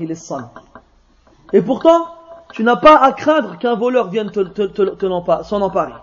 [1.53, 2.07] et pourtant,
[2.53, 5.95] tu n'as pas à craindre qu'un voleur vienne s'en emparer.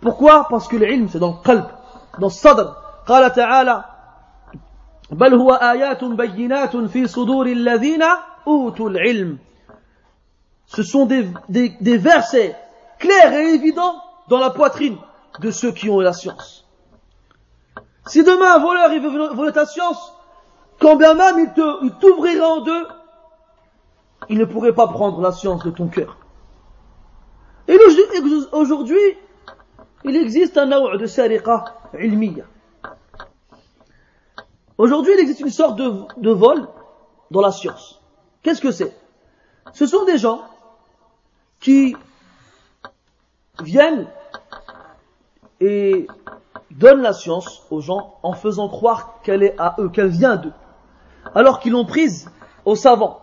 [0.00, 1.66] Pourquoi Parce que l'ilm, c'est dans le qalb,
[2.18, 2.82] dans le sadr.
[3.06, 3.84] قال تعالى
[5.10, 8.02] بل هو آيات بينات في صدور الذين
[8.46, 9.38] أوتوا العلم
[10.66, 12.56] Ce sont des, des, des versets
[12.98, 13.96] clairs et évidents
[14.28, 14.96] dans la poitrine
[15.40, 16.66] de ceux qui ont la science.
[18.06, 20.14] Si demain un voleur il veut voler ta science,
[20.80, 22.86] quand bien même il te, il t'ouvrira en deux,
[24.30, 26.16] il ne pourrait pas prendre la science de ton cœur.
[27.68, 27.78] Et
[28.52, 29.16] aujourd'hui,
[30.04, 31.64] il existe un naw' de sariqa
[31.98, 32.44] ilmiya.
[34.77, 36.67] Aujourd'hui, il existe une sorte de, vol
[37.31, 37.99] dans la science.
[38.43, 38.95] Qu'est-ce que c'est?
[39.73, 40.41] Ce sont des gens
[41.59, 41.95] qui
[43.61, 44.07] viennent
[45.59, 46.07] et
[46.71, 50.53] donnent la science aux gens en faisant croire qu'elle est à eux, qu'elle vient d'eux,
[51.33, 52.29] alors qu'ils l'ont prise
[52.63, 53.21] aux savants.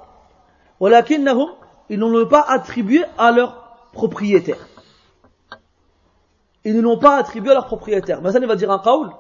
[0.80, 4.66] Ils ne l'ont pas attribuée à leur propriétaire.
[6.64, 8.20] Ils ne l'ont pas attribuée à leur propriétaire.
[8.22, 9.10] Mais ça, il va dire un qawl.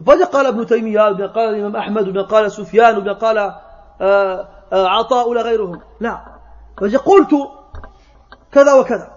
[0.00, 3.54] Dire قال ابن تيمية bien قال الإمام أحمد bien قال سفيان bien قال
[4.72, 5.80] عطاء ولا غيرهم.
[6.00, 6.20] لا.
[7.04, 7.30] قلت
[8.52, 9.10] كذا وكذا.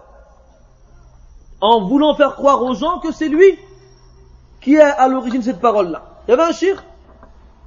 [1.62, 3.58] En voulant faire croire aux gens que c'est lui
[4.62, 6.02] qui est à l'origine de cette parole-là.
[6.28, 6.84] Il y avait un shir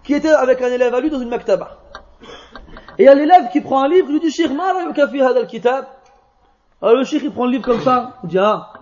[0.04, 1.78] qui était avec un élève à lui dans une maktaba.
[2.98, 4.72] Et il y a l'élève qui prend un livre, il lui dit Shir, ma
[5.08, 5.86] fi hada al-kitab
[6.82, 8.72] Alors le shir il prend le livre comme ça, il dit Ah,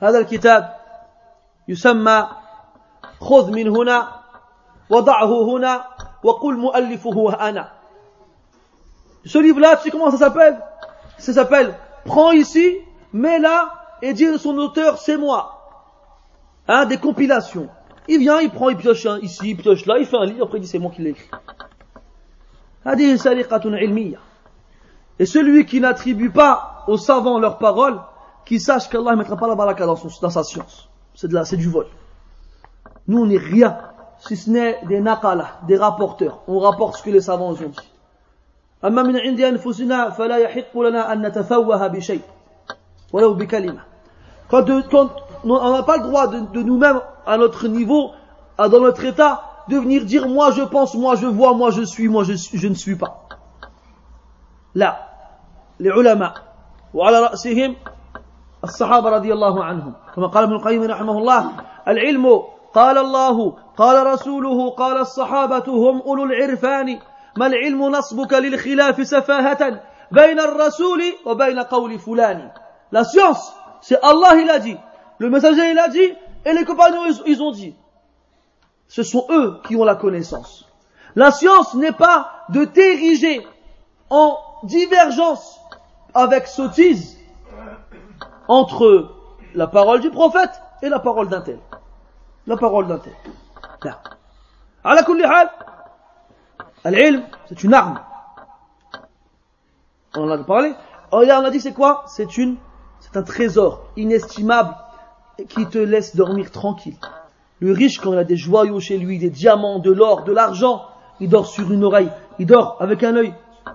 [0.00, 0.64] hada al-kitab
[1.68, 2.26] يسمى
[3.21, 4.07] خذ من هنا
[4.89, 5.85] وضعه هنا
[6.23, 7.71] وقل مؤلفه أنا
[9.25, 10.57] Ce livre-là, tu sais comment ça s'appelle
[11.17, 12.77] Ça s'appelle Prends ici,
[13.11, 15.57] mets là et dis son auteur, c'est moi.
[16.67, 17.67] Hein, des compilations.
[18.07, 20.59] Il vient, il prend, il pioche ici, il pioche là, il fait un livre, après
[20.59, 21.29] il dit c'est moi qui l'ai écrit.
[25.19, 27.99] Et celui qui n'attribue pas aux savants leurs paroles,
[28.45, 30.87] qui sache qu'Allah ne mettra pas la baraka dans, dans sa science.
[31.13, 31.87] C'est de c'est du vol.
[33.07, 33.77] Nous, on n'est rien,
[34.19, 36.39] si ce n'est des naqala, des rapporteurs.
[36.47, 37.71] On rapporte ce que les savants ont dit.
[38.85, 42.21] أما من عند أنفسنا فلا يحق لنا أن نتفوه بشيء
[43.13, 43.81] ولو بكلمة
[44.49, 45.09] quand, quand
[45.43, 48.11] on n'a pas le droit de, de nous-mêmes à notre niveau,
[48.57, 51.81] à, dans notre état, de venir dire moi je pense, moi je vois, moi je
[51.81, 53.27] suis, moi je, je ne suis pas.
[54.75, 55.07] لا
[55.79, 56.33] لعلماء
[56.93, 57.75] وعلى رأسهم
[58.63, 61.51] الصحابة رضي الله عنهم كما قال ابن القيم رحمه الله
[61.87, 66.99] العلم قال الله قال رسوله قال الصحابة هم أولو العرفان
[67.37, 72.51] ما العلم نصبك للخلاف سفاهة بين الرسول وبين قول فلان
[72.91, 74.77] La science, c'est Allah il a dit,
[75.17, 76.13] le messager il a dit,
[76.45, 77.75] et les compagnons ils, ils ont dit.
[78.87, 80.65] Ce sont eux qui ont la connaissance.
[81.15, 83.45] La science n'est pas de t'ériger
[84.09, 85.59] en divergence
[86.13, 87.17] avec sottise
[88.47, 89.09] entre
[89.53, 91.59] la parole du prophète et la parole d'un tel.
[92.46, 93.12] la parole d'un tel.
[97.48, 98.00] c'est une arme.
[100.14, 100.74] On en a parlé.
[101.10, 102.04] Oh, là, on a dit c'est quoi?
[102.06, 102.56] C'est une,
[103.00, 104.74] c'est un trésor inestimable
[105.48, 106.96] qui te laisse dormir tranquille.
[107.60, 110.86] Le riche, quand il a des joyaux chez lui, des diamants, de l'or, de l'argent,
[111.20, 113.34] il dort sur une oreille, il dort avec un œil,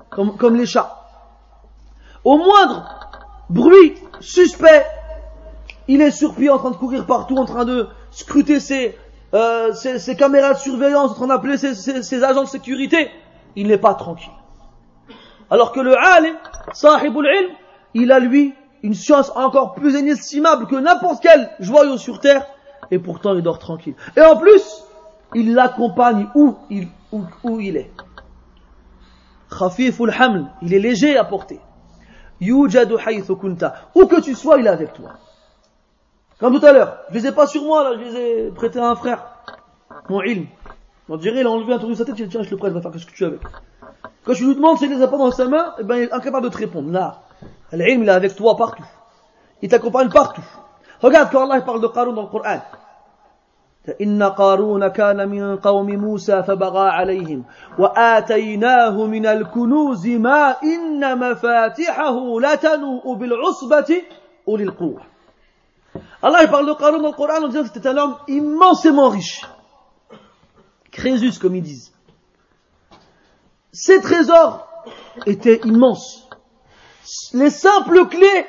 [0.10, 1.08] comme, comme les chats.
[2.24, 2.86] Au moindre
[3.50, 4.86] bruit suspect,
[5.88, 8.98] il est surpris en train de courir partout, en train de, scruter ses,
[9.36, 9.72] euh,
[10.18, 13.12] caméras de surveillance, en train d'appeler ses, agents de sécurité.
[13.56, 14.34] Il n'est pas tranquille.
[15.52, 16.36] Alors que le alim,
[16.74, 17.52] sahibul ilm,
[17.94, 22.48] il a lui une science encore plus inestimable que n'importe quel joyau sur terre,
[22.90, 23.96] et pourtant il dort tranquille.
[24.16, 24.84] Et en plus,
[25.36, 27.92] il l'accompagne où il, où, où il est.
[29.58, 31.60] Khafiful haml, il est léger à porter.
[32.42, 33.76] Yujadu haythu kunta.
[33.94, 35.14] Où que tu sois, il est avec toi.
[36.39, 38.81] Comme tout à l'heure, je les ai pas sur moi, là, je les ai prêtés
[38.81, 39.25] à un frère.
[40.09, 40.47] Mon ilm.
[41.09, 42.57] On dirait, il a enlevé un truc de sa tête, il dit, tiens, je le
[42.57, 43.41] prête, va faire ce que tu veux avec.
[44.25, 46.13] Quand je lui demande s'il les a pas dans sa main, eh ben, il est
[46.13, 46.91] incapable de te répondre.
[46.91, 47.23] Là.
[47.73, 48.85] L'ilm, il est avec toi partout.
[49.63, 50.45] Il t'accompagne partout.
[51.01, 52.61] Regarde quand Allah parle de Qarun dans le Coran.
[54.01, 57.45] إن قارون كان من قوم موسى فبغى عليهم
[57.79, 64.03] وآتيناه من الكنوز ما إن مفاتحه لتنوء بالعصبة
[64.49, 65.06] أولي القوة
[66.22, 69.46] Allah parle de Qarun dans le Coran en disant que c'était un homme immensément riche.
[70.92, 71.94] Crésus, comme ils disent.
[73.72, 74.68] Ses trésors
[75.26, 76.28] étaient immenses.
[77.34, 78.46] Les simples clés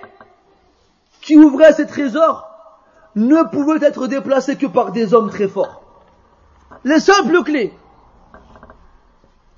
[1.21, 2.49] qui ouvraient ces trésors
[3.15, 5.83] ne pouvaient être déplacés que par des hommes très forts.
[6.85, 7.75] Les simples clés.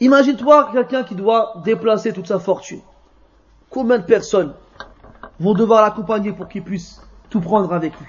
[0.01, 2.81] Imagine-toi quelqu'un qui doit déplacer toute sa fortune.
[3.69, 4.55] Combien de personnes
[5.39, 8.08] vont devoir l'accompagner pour qu'il puisse tout prendre avec lui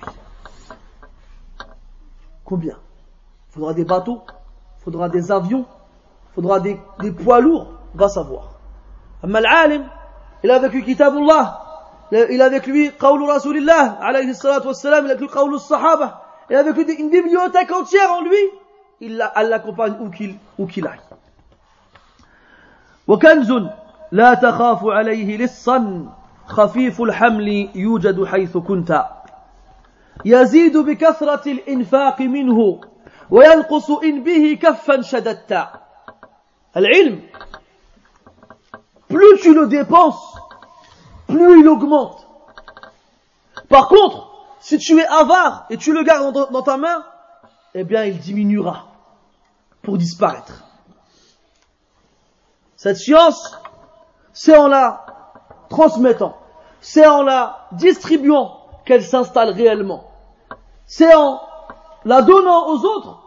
[2.45, 2.77] Combien
[3.51, 4.23] Il faudra des bateaux,
[4.79, 5.67] il faudra des avions,
[6.35, 8.51] faudra des, des poids lourds, va savoir.
[9.23, 9.85] Amma al-alim,
[10.45, 11.63] il a vécu kitabullah,
[12.13, 16.57] il a avec lui qawlu rasulillah, alayhi salatu wassalam, il a vécu qawlu sahaba, il
[16.57, 18.39] a avec lui une bibliothèque entière en lui,
[19.01, 21.01] il l'accompagne où qu'il où qu'il aille.
[23.09, 23.53] وكنز
[24.13, 26.07] لا تخاف عليه لصا
[26.51, 29.07] خفيف الحمل يوجد حيث كنت
[30.25, 32.81] يزيد بكثرة الإنفاق منه
[33.31, 35.69] وينقص إن به كفا شددت
[36.77, 37.21] العلم
[39.09, 40.37] plus tu le dépenses
[41.29, 42.27] plus il augmente
[43.69, 44.29] par contre
[44.61, 47.05] si tu es avare et tu le gardes dans, dans ta main
[47.75, 48.87] eh bien il diminuera
[49.83, 50.65] pour disparaître
[52.77, 53.57] cette science
[54.33, 55.07] c'est en la
[55.69, 56.37] transmettant
[56.82, 60.04] c'est en la distribuant qu'elle s'installe réellement.
[60.86, 61.40] C'est en
[62.04, 63.22] la donnant aux autres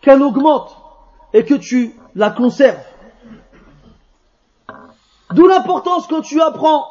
[0.00, 0.76] qu'elle augmente
[1.32, 2.84] et que tu la conserves.
[5.32, 6.86] D'où l'importance quand tu apprends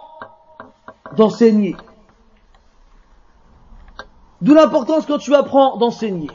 [1.15, 1.76] d'enseigner.
[4.41, 6.32] D'où l'importance quand tu apprends d'enseigner.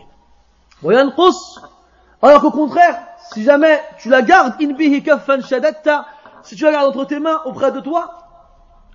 [2.22, 2.98] Alors qu'au contraire,
[3.32, 8.25] si jamais tu la gardes, si tu la gardes entre tes mains auprès de toi,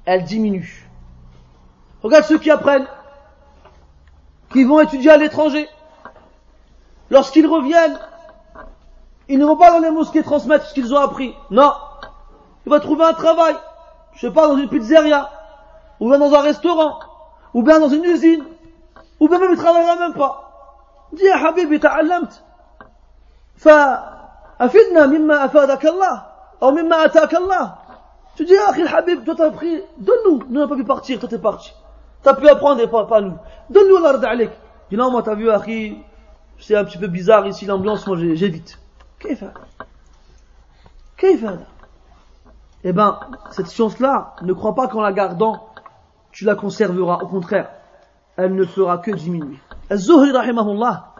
[0.06, 0.90] elle diminue.
[2.04, 2.88] Regarde ceux qui apprennent,
[4.52, 5.70] qui vont étudier à l'étranger.
[7.10, 8.00] Lorsqu'ils reviennent,
[9.28, 11.36] ils ne vont pas dans les mosquées transmettre ce qu'ils ont appris.
[11.52, 11.74] Non.
[12.66, 13.56] Ils vont trouver un travail.
[14.14, 15.30] Je sais pas, dans une pizzeria.
[16.00, 17.00] Ou bien dans un restaurant.
[17.54, 18.44] Ou bien dans une usine.
[19.20, 21.08] Ou bien même ils travaillera même pas.
[21.14, 22.30] Dis, ya habibi, ta'allamt.
[23.56, 26.34] Fa, afidna mimma afadak Allah.
[26.62, 27.34] Ou mimma atak
[28.42, 30.44] tu dis, ah, Habib, toi t'as appris, donne-nous.
[30.50, 31.74] Nous n'avons pas pu partir, toi t'es parti.
[32.24, 33.38] T'as pu apprendre et pas, nous.
[33.70, 34.52] Donne-nous l'ordre d'Alek.
[34.90, 35.98] dis, non, moi t'as vu, Akhi,
[36.60, 38.80] c'est un petit peu bizarre ici, l'ambiance, moi j'évite.
[39.20, 39.46] Qu'est-ce
[41.18, 41.46] Qu'est-ce
[42.84, 43.20] Eh ben,
[43.52, 45.70] cette science-là, ne crois pas qu'en la gardant,
[46.32, 47.20] tu la conserveras.
[47.22, 47.70] Au contraire,
[48.38, 49.60] elle ne fera que diminuer.
[49.92, 51.14] Az-Zuhri, rahimahullah,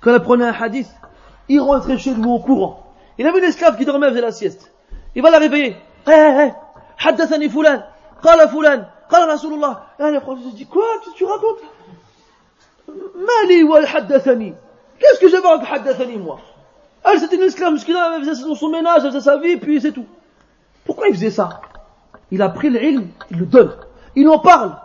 [0.00, 0.88] quand elle prenait un hadith,
[1.48, 2.94] il rentrait chez nous au courant.
[3.18, 4.72] Il a vu l'esclave qui dormait, faisait la sieste.
[5.14, 5.76] Il va la réveiller.
[6.97, 7.83] حدثني فلان
[8.23, 10.19] قال فلان قال رسول الله انا
[10.55, 10.83] dit quoi
[11.15, 11.63] tu racontes
[13.15, 14.53] مالي والحدثني
[14.99, 16.39] qu'est-ce que j'avais avec حدثني moi
[17.05, 17.73] elle c'était une esclave
[18.15, 20.05] elle faisait son ménage elle faisait sa vie puis c'est tout
[20.85, 21.61] pourquoi il faisait ça
[22.31, 23.73] il a pris l'ilm il le donne
[24.15, 24.75] il en parle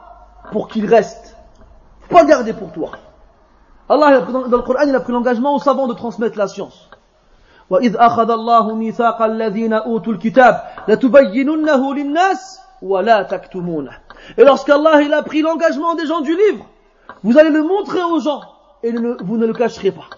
[0.53, 1.37] pour qu'il reste
[2.03, 2.91] faut pas le garder pour toi
[3.89, 6.89] Allah dans le Coran il a pris l'engagement aux savants de transmettre la science
[7.71, 14.05] وإذ أخذ الله ميثاق الذين أوتوا الكتاب لتبيننه للناس ولا تكتمونه
[14.39, 16.65] Et lorsqu'Allah il a pris l'engagement des gens du livre,
[17.23, 18.41] vous allez le montrer aux gens
[18.83, 20.09] et ne, vous ne le cacherez pas.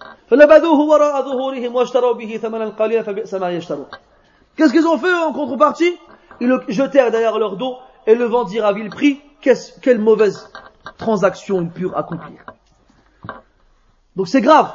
[4.55, 5.97] Qu'est-ce qu'ils ont fait en contrepartie
[6.39, 9.21] Ils le jetèrent derrière leur dos et le vendirent à vil prix.
[9.41, 10.49] quelle mauvaise
[10.97, 12.45] transaction ils purent accomplir.
[14.15, 14.73] Donc c'est grave.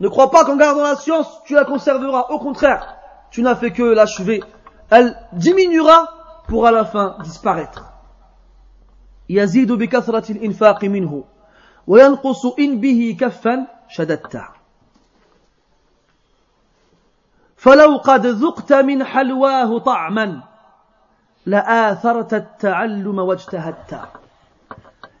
[0.00, 2.26] Ne crois pas qu'en gardant la science, tu la conserveras.
[2.30, 2.96] Au contraire,
[3.30, 4.42] tu n'as fait que l'achever.
[4.90, 6.08] Elle diminuera
[6.48, 7.90] pour à la fin disparaître.
[9.28, 11.24] يزيد بكثرة الإنفاق منه
[11.86, 14.42] وينقص إن به كفا شددت
[17.56, 20.40] فلو قد ذقت من حلواه طعما
[21.46, 24.00] لآثرت التعلم واجتهدت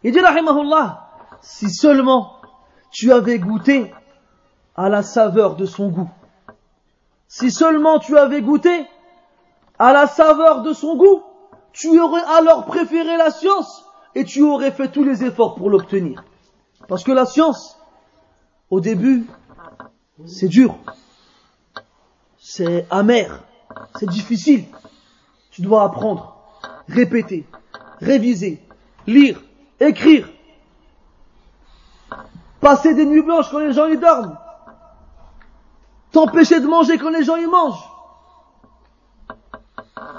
[0.06, 1.08] Il dit rahimahullah,
[1.40, 2.36] si seulement
[2.90, 3.90] tu avais goûté
[4.79, 6.09] à la saveur de son goût.
[7.27, 8.87] Si seulement tu avais goûté
[9.77, 11.21] à la saveur de son goût,
[11.73, 13.83] tu aurais alors préféré la science
[14.15, 16.23] et tu aurais fait tous les efforts pour l'obtenir.
[16.87, 17.77] Parce que la science,
[18.69, 19.27] au début,
[20.25, 20.77] c'est dur,
[22.37, 23.43] c'est amer,
[23.99, 24.63] c'est difficile.
[25.51, 26.37] Tu dois apprendre,
[26.87, 27.45] répéter,
[27.99, 28.63] réviser,
[29.07, 29.41] lire,
[29.81, 30.29] écrire,
[32.61, 34.37] passer des nuits blanches quand les gens y dorment,
[36.12, 37.90] T'empêcher de manger quand les gens y mangent.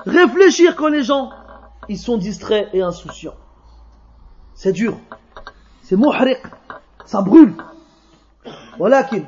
[0.05, 1.31] Réfléchir quand les gens
[1.87, 3.35] ils sont distraits et insouciants.
[4.55, 4.97] C'est dur.
[5.83, 6.41] C'est muhriq.
[7.05, 7.55] Ça brûle.
[8.79, 9.25] ولكن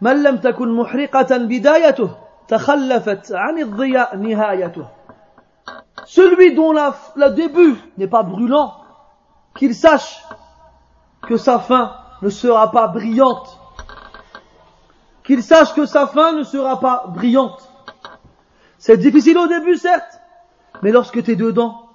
[0.00, 2.10] من لم تكن محرقة بدايته
[2.48, 4.86] تخلفت عن الضياء نهايته
[6.06, 8.74] Celui dont la, le début n'est pas brûlant,
[9.54, 10.24] qu'il sache
[11.22, 13.58] que sa fin ne sera pas brillante
[15.25, 17.69] qu'il sache que sa fin ne sera pas brillante.
[18.77, 20.21] C'est difficile au début, certes,
[20.83, 21.89] mais lorsque tu es dedans,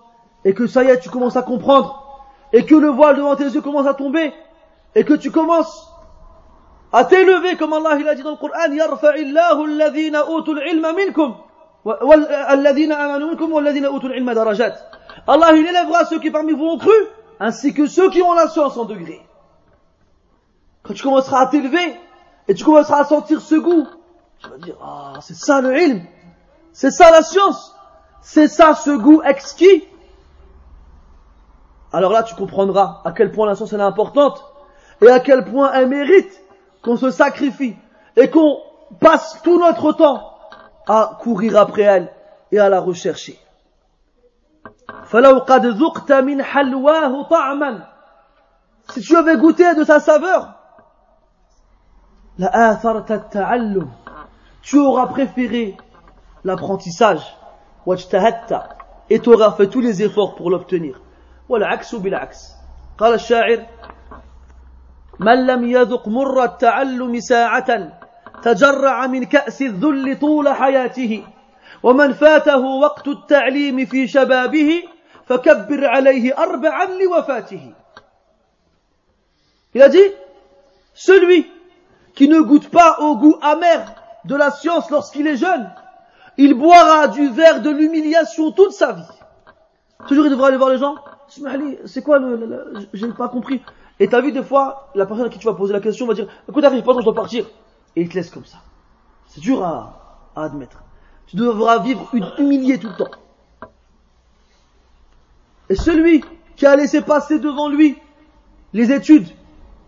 [0.44, 3.44] et que ça y est, tu commences à comprendre, et que le voile devant tes
[3.44, 4.32] yeux commence à tomber,
[4.94, 5.88] et que tu commences
[6.92, 11.36] à t'élever, comme Allah il a dit dans le Coran, yarfa'illahu alladhina utul ilma minkum,
[11.86, 14.74] alladhina amanu minkum, alladhina utul ilma darajat.
[15.28, 16.90] Allah il élèvera ceux qui parmi vous ont cru,
[17.38, 19.24] ainsi que ceux qui ont la science en degré.
[20.82, 21.94] Quand tu commenceras à t'élever,
[22.48, 23.86] et tu commenceras à sentir ce goût.
[24.38, 26.02] Tu vas dire ah c'est ça le ilm.
[26.72, 27.74] C'est ça la science.
[28.22, 29.84] C'est ça ce goût exquis.
[31.92, 34.44] Alors là tu comprendras à quel point la science est importante
[35.02, 36.40] et à quel point elle mérite
[36.82, 37.76] qu'on se sacrifie
[38.16, 38.58] et qu'on
[39.00, 40.34] passe tout notre temps
[40.86, 42.12] à courir après elle
[42.52, 43.38] et à la rechercher.
[48.92, 50.59] Si tu avais goûté de sa saveur,
[54.62, 55.76] tu auras préféré
[56.44, 57.36] l'apprentissage.
[59.10, 61.00] et tu auras fait tous les efforts pour l'obtenir.
[61.48, 62.52] والعكس بالعكس.
[62.98, 63.66] قال الشاعر
[65.20, 67.92] من لم يذق مر التعلم ساعة
[68.42, 71.24] تجرع من كأس الذل طول حياته.
[71.82, 74.82] ومن فاته وقت التعليم في شبابه
[75.26, 77.74] فكبر عليه أربعا لوفاته.
[79.74, 80.10] Il a dit,
[80.94, 81.46] celui
[82.20, 83.94] qui ne goûte pas au goût amer
[84.26, 85.70] de la science lorsqu'il est jeune,
[86.36, 89.08] il boira du verre de l'humiliation toute sa vie.
[90.06, 90.96] Toujours il devra aller voir les gens.
[91.86, 93.62] C'est quoi le, le, j'ai pas compris.
[93.98, 96.12] Et t'as vu des fois, la personne à qui tu vas poser la question va
[96.12, 97.46] dire, écoute, arrive, pas je dois partir.
[97.96, 98.58] Et il te laisse comme ça.
[99.28, 100.82] C'est dur à, admettre.
[101.26, 102.06] Tu devras vivre
[102.38, 103.10] humilié tout le temps.
[105.70, 106.22] Et celui
[106.54, 107.96] qui a laissé passer devant lui
[108.74, 109.28] les études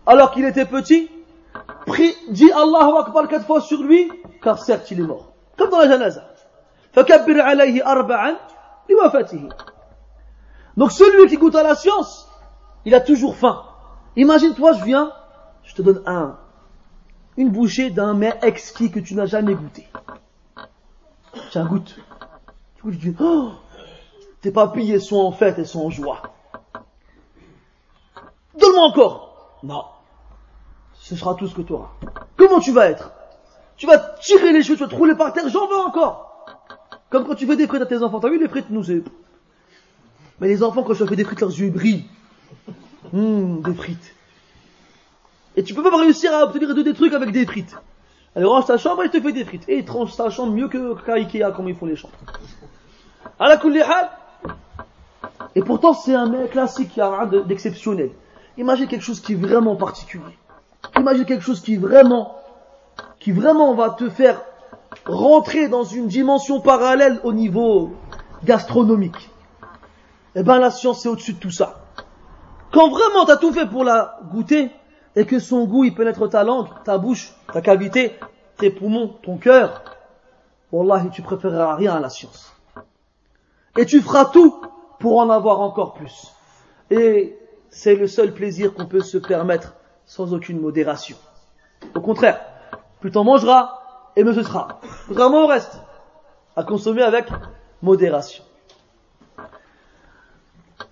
[0.07, 1.11] alors qu'il était petit,
[1.85, 4.11] prie, dit Allahu Akbar quatre fois sur lui,
[4.41, 5.33] car certes il est mort.
[5.57, 6.23] Comme dans la janaza.
[10.77, 12.27] Donc celui qui goûte à la science,
[12.85, 13.63] il a toujours faim.
[14.15, 15.11] Imagine-toi, je viens,
[15.63, 16.37] je te donne un,
[17.37, 19.87] une bouchée d'un mets exquis que tu n'as jamais goûté.
[21.51, 21.95] Tiens, goûte.
[22.83, 23.51] Goûtes, tu dis, oh,
[24.41, 26.21] tes papilles, elles sont en fête, elles sont en joie.
[28.59, 29.57] Donne-moi encore.
[29.63, 29.83] Non.
[31.03, 31.89] Ce sera tout ce que tu auras.
[32.37, 33.11] Comment tu vas être?
[33.75, 36.45] Tu vas tirer les cheveux, tu vas te rouler par terre, j'en veux encore.
[37.09, 38.21] Comme quand tu fais des frites à tes enfants.
[38.21, 39.03] T'as vu les frites, nous, c'est...
[40.39, 42.05] Mais les enfants, quand je fais des frites, leurs yeux brillent.
[43.13, 44.15] Hum, des frites.
[45.57, 47.75] Et tu peux pas réussir à obtenir des trucs avec des frites.
[48.33, 49.67] Elle range ta chambre et te fait des frites.
[49.67, 52.15] Et il tranche ta chambre mieux que qu'à Ikea, comme ils font les chambres.
[53.37, 53.59] À la
[55.53, 58.11] Et pourtant, c'est un mec classique, qui a rien d'exceptionnel.
[58.57, 60.37] Imagine quelque chose qui est vraiment particulier.
[60.97, 62.35] Imagine quelque chose qui vraiment,
[63.19, 64.41] qui vraiment va te faire
[65.05, 67.93] rentrer dans une dimension parallèle au niveau
[68.43, 69.29] gastronomique.
[70.35, 71.85] Eh ben, la science est au-dessus de tout ça.
[72.71, 74.71] Quand vraiment tu as tout fait pour la goûter,
[75.15, 78.15] et que son goût il pénètre ta langue, ta bouche, ta cavité,
[78.57, 79.83] tes poumons, ton cœur,
[80.71, 82.51] Wallahi, tu préféreras rien à la science.
[83.77, 84.59] Et tu feras tout
[84.99, 86.31] pour en avoir encore plus.
[86.89, 87.37] Et
[87.69, 89.75] c'est le seul plaisir qu'on peut se permettre
[90.06, 91.16] sans aucune modération.
[91.94, 92.40] Au contraire,
[93.00, 93.78] plus t'en mangeras,
[94.16, 94.80] et mieux ce sera.
[95.08, 95.80] Vraiment au reste,
[96.56, 97.26] à consommer avec
[97.82, 98.44] modération.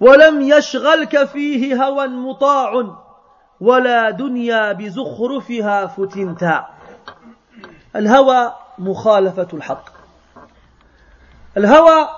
[0.01, 2.97] ولم يشغلك فيه هوى مطاع
[3.61, 6.67] ولا دنيا بزخرفها فتنتا
[7.97, 9.85] الهوى مخالفة الحق
[11.57, 12.09] الهوى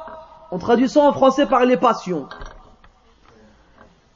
[0.50, 2.26] on traduit ça en français par les passions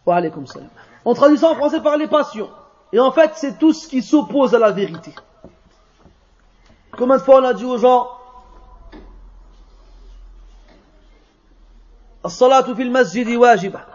[0.07, 0.68] wa salam
[1.05, 2.51] on traduit ça en français par les passions
[2.94, 5.14] et en fait c'est tout ce qui s'oppose à la vérité
[6.92, 8.18] combien de fois on a dit aux gens
[12.24, 13.86] As-salatu fil masjidi wajiba.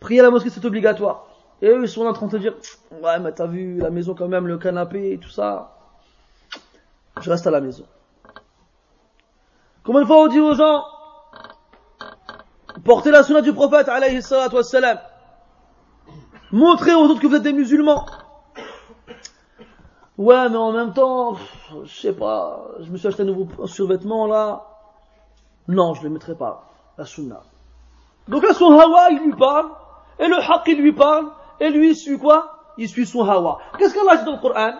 [0.00, 1.26] Prier à la mosquée, c'est obligatoire.
[1.62, 2.54] Et eux, ils sont en train de dire,
[3.00, 5.76] ouais, mais t'as vu la maison quand même, le canapé et tout ça.
[7.20, 7.86] Je reste à la maison.
[9.84, 10.84] Combien de fois on dit aux gens,
[12.84, 14.98] portez la sunna du prophète, alayhi salatu wassalam.
[16.51, 18.05] Montrez aux autres que vous êtes des musulmans.
[20.17, 21.35] Ouais, mais en même temps,
[21.83, 24.63] je sais pas, je me suis acheté un nouveau survêtement là.
[25.67, 26.63] Non, je ne le mettrai pas,
[26.97, 27.41] la sunna.
[28.27, 29.69] Donc là, son hawa, il lui parle,
[30.19, 31.27] et le haqq, il lui parle,
[31.59, 33.59] et lui, il suit quoi Il suit son hawa.
[33.77, 34.73] Qu'est-ce qu'Allah dit dans le Coran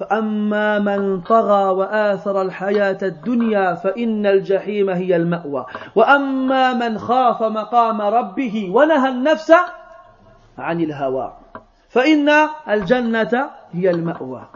[0.00, 8.70] فأما من طغى وآثر الحياة الدنيا فإن الجحيم هي المأوى وأما من خاف مقام ربه
[8.74, 9.52] ونهى النفس
[10.58, 11.36] عن الهوى
[11.88, 12.28] فإن
[12.68, 14.46] الجنة هي المأوى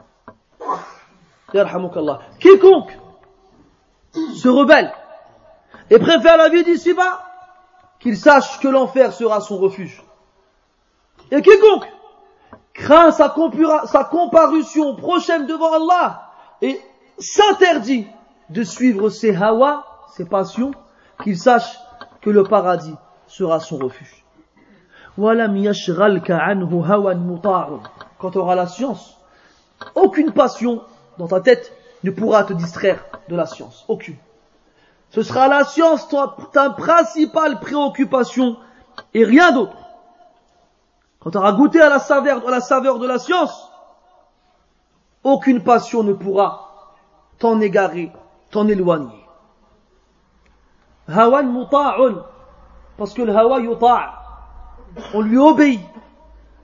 [1.54, 2.98] يرحمك الله quiconque
[4.34, 4.92] se rebelle
[5.90, 7.22] et préfère la vie d'ici-bas,
[8.00, 10.02] qu'il sache que l'enfer sera son refuge.
[11.30, 11.86] Et quiconque
[12.72, 13.34] craint sa,
[13.86, 16.30] sa comparution prochaine devant Allah
[16.60, 16.80] et
[17.18, 18.06] s'interdit
[18.50, 20.72] de suivre ses hawa, ses passions,
[21.22, 21.78] qu'il sache
[22.20, 22.94] que le paradis
[23.26, 24.24] sera son refuge.
[28.17, 29.17] Quand tu auras la science,
[29.95, 30.81] aucune passion
[31.17, 31.73] dans ta tête
[32.05, 33.83] ne pourra te distraire de la science.
[33.89, 34.15] Aucune.
[35.09, 36.07] Ce sera la science
[36.53, 38.57] ta, principale préoccupation
[39.13, 39.75] et rien d'autre.
[41.19, 43.69] Quand tu auras goûté à la saveur, de la science,
[45.23, 46.95] aucune passion ne pourra
[47.39, 48.13] t'en égarer,
[48.51, 49.25] t'en éloigner.
[51.09, 51.67] Hawan
[52.97, 54.18] parce que le hawa yuta'
[55.13, 55.81] on lui obéit.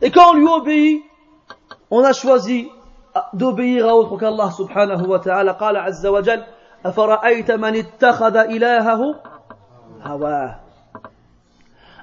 [0.01, 1.03] Et quand on lui obéit,
[1.91, 2.69] on a choisi
[3.33, 5.53] d'obéir à autre qu'Allah subhanahu wa ta'ala.
[5.53, 6.43] قال عز وجل
[6.85, 9.15] أفرأيت من اتخذ إلهه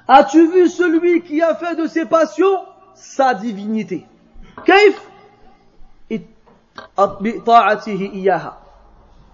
[0.07, 4.05] As-tu vu celui qui a fait de ses passions sa divinité
[4.65, 5.01] كيف
[6.97, 8.57] بطاعته إياها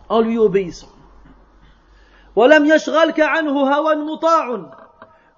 [0.09, 0.89] en lui obéissant
[2.35, 4.78] ولم يشغلك عنه هوى مطاع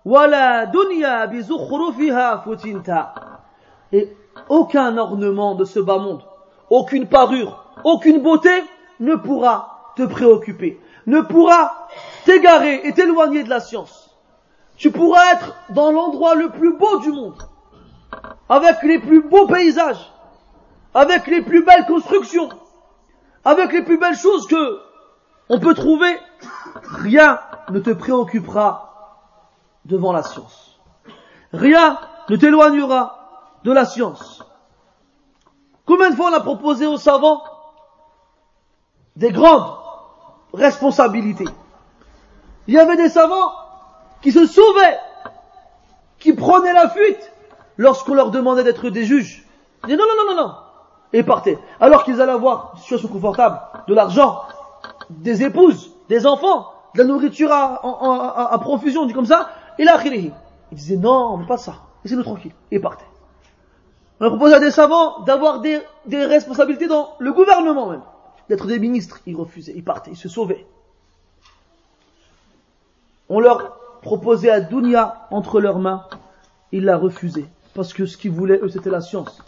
[0.05, 3.15] ولا دنيا بزخرفها فتنتا
[3.93, 4.17] et
[4.49, 6.23] aucun ornement de ce bas monde
[6.71, 8.51] aucune parure, aucune beauté
[9.01, 11.89] ne pourra te préoccuper, ne pourra
[12.25, 14.17] t'égarer et t'éloigner de la science.
[14.77, 17.41] Tu pourras être dans l'endroit le plus beau du monde,
[18.49, 20.13] avec les plus beaux paysages,
[20.93, 22.49] avec les plus belles constructions,
[23.45, 24.81] avec les plus belles choses que
[25.49, 26.19] on peut trouver,
[26.83, 27.39] rien
[27.71, 28.90] ne te préoccupera
[29.86, 30.80] devant la science.
[31.54, 31.98] Rien
[32.30, 33.18] ne t'éloignera
[33.64, 34.44] de la science.
[35.86, 37.42] Combien de fois on a proposé aux savants
[39.16, 39.74] des grandes
[40.54, 41.48] responsabilités?
[42.68, 43.52] Il y avait des savants
[44.22, 45.00] qui se sauvaient,
[46.20, 47.32] qui prenaient la fuite
[47.78, 49.46] lorsqu'on leur demandait d'être des juges.
[49.84, 50.54] Ils disaient non, non, non, non, non.
[51.14, 51.60] Et partaient.
[51.80, 54.44] Alors qu'ils allaient avoir une situation confortable, de l'argent,
[55.10, 60.33] des épouses, des enfants, de la nourriture à, profusion, dit comme ça, et là, ils
[60.73, 61.75] disaient non, mais pas ça.
[62.05, 62.53] Laissez-nous tranquille.
[62.71, 63.05] Et partaient.
[64.21, 68.03] On a proposé à des savants d'avoir des, des responsabilités dans le gouvernement même,
[68.49, 69.21] d'être des ministres.
[69.27, 70.67] Ils refusaient, ils partaient, ils se sauvaient.
[73.29, 76.07] On leur proposait à Dunya entre leurs mains,
[76.73, 77.49] ils la refusaient.
[77.75, 79.43] Parce que ce qu'ils voulaient, eux, c'était la science.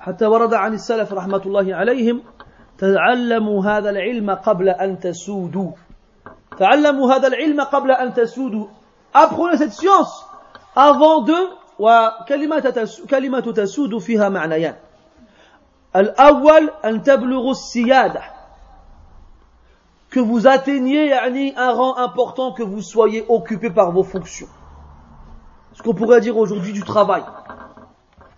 [0.00, 2.22] حتى ورد عن السلف رحمة الله عليهم
[2.78, 5.72] تعلموا هذا العلم قبل أن تسودوا
[6.58, 8.66] تعلموا هذا العلم قبل أن تسودوا
[9.14, 10.26] apprenez cette science
[10.76, 11.34] avant de
[11.78, 14.74] وكلمة تسود فيها معنيان
[15.96, 18.22] الأول أن تبلغوا السيادة
[20.10, 24.48] que vous atteigniez yani, un rang important, que vous soyez occupé par vos fonctions.
[25.74, 27.22] Ce qu'on pourrait dire aujourd'hui du travail.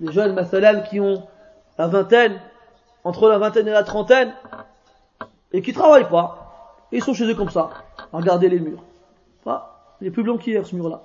[0.00, 1.28] Les jeunes, mathalal, qui ont
[1.78, 2.40] la vingtaine,
[3.04, 4.34] entre la vingtaine et la trentaine,
[5.52, 7.70] et qui travaillent pas, ils sont chez eux comme ça,
[8.12, 8.82] à regarder les murs.
[9.46, 9.73] Ah,
[10.05, 11.01] il est plus blanc qu'hier, ce mur-là.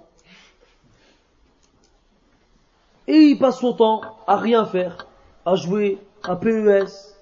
[3.07, 5.07] Et il passe son temps à rien faire,
[5.47, 7.17] à jouer à PES,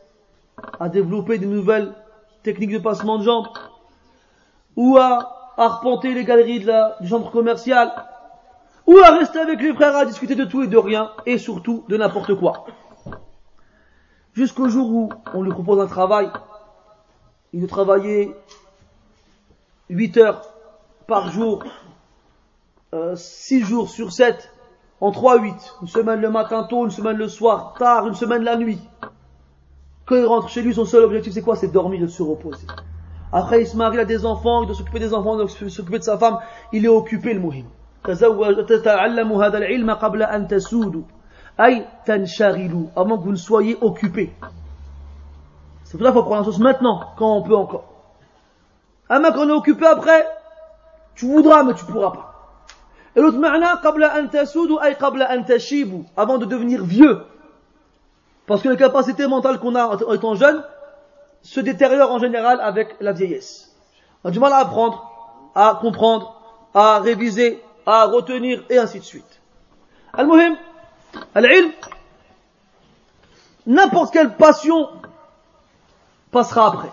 [0.80, 1.94] à développer des nouvelles
[2.42, 3.46] techniques de passement de jambes,
[4.74, 7.92] ou à arpenter les galeries de la, du centre commercial,
[8.88, 11.84] ou à rester avec les frères à discuter de tout et de rien, et surtout
[11.88, 12.66] de n'importe quoi.
[14.32, 16.28] Jusqu'au jour où on lui propose un travail,
[17.52, 18.34] il doit travailler
[19.90, 20.47] 8 heures
[21.08, 21.64] par jour,
[22.92, 24.52] 6 euh, jours sur 7,
[25.00, 28.56] en 3-8, une semaine le matin tôt, une semaine le soir tard, une semaine la
[28.56, 28.78] nuit.
[30.04, 31.56] Quand il rentre chez lui, son seul objectif c'est quoi?
[31.56, 32.66] C'est dormir et se reposer.
[33.32, 35.70] Après il se marie, il a des enfants, il doit s'occuper des enfants, il doit
[35.70, 36.40] s'occuper de sa femme,
[36.72, 37.64] il est occupé le muhim.
[42.96, 44.34] avant que vous ne soyez occupé.
[45.84, 47.94] C'est pour ça qu'il faut prendre la chose maintenant, quand on peut encore.
[49.08, 50.26] Ah mais quand on est occupé après,
[51.18, 52.34] tu voudras mais tu pourras pas.
[53.16, 53.80] Et l'autre ma'na,
[56.16, 57.24] avant de devenir vieux.
[58.46, 60.62] Parce que les capacités mentales qu'on a en étant jeune
[61.42, 63.74] se détériorent en général avec la vieillesse.
[64.22, 66.40] On a du mal à apprendre, à comprendre,
[66.74, 69.40] à réviser, à retenir, et ainsi de suite.
[70.12, 70.56] Al-Muhim,
[71.34, 71.72] al-ilm,
[73.66, 74.88] n'importe quelle passion
[76.30, 76.92] passera après.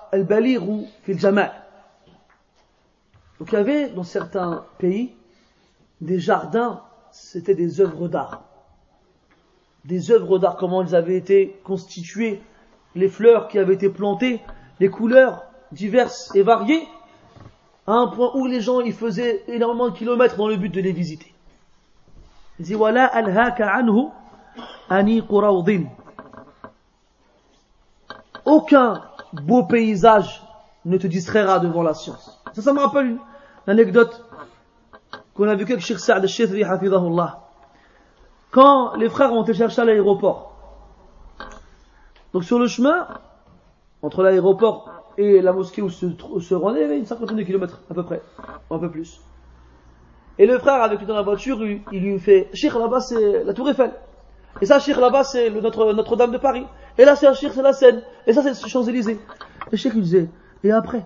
[0.11, 1.17] al-baligh fil.
[3.39, 5.15] Donc il y avait dans certains pays
[5.99, 6.81] des jardins,
[7.11, 8.43] c'était des œuvres d'art.
[9.85, 12.41] Des œuvres d'art, comment elles avaient été constituées,
[12.95, 14.41] les fleurs qui avaient été plantées,
[14.79, 16.87] les couleurs diverses et variées,
[17.87, 20.81] à un point où les gens ils faisaient énormément de kilomètres dans le but de
[20.81, 21.33] les visiter.
[22.59, 24.09] Il dit voilà alhaka anhu
[24.89, 25.23] ani
[28.45, 29.01] Aucun
[29.33, 30.43] beau paysage
[30.85, 32.41] ne te distraira devant la science.
[32.53, 33.19] Ça, ça me rappelle une
[33.67, 34.25] anecdote
[35.33, 36.63] qu'on a vécue avec Sheikh Sa'd al-Shithri,
[38.51, 40.51] Quand les frères ont été chercher à l'aéroport.
[42.33, 43.07] Donc sur le chemin,
[44.01, 46.07] entre l'aéroport et la mosquée où se,
[46.39, 48.21] se rendait, il y avait une cinquantaine de kilomètres, à peu près,
[48.69, 49.21] un peu plus.
[50.37, 53.53] Et le frère avec lui dans la voiture, il, lui fait, Sheikh là-bas c'est la
[53.53, 53.91] tour Eiffel.
[54.61, 56.65] Et ça, Sheikh là-bas c'est notre, Notre-Dame de Paris.
[56.97, 58.01] Et là, c'est un c'est la Seine.
[58.27, 59.19] Et ça, c'est les Champs-Élysées.
[59.71, 60.29] Le cheikh, il disait,
[60.63, 61.03] et après?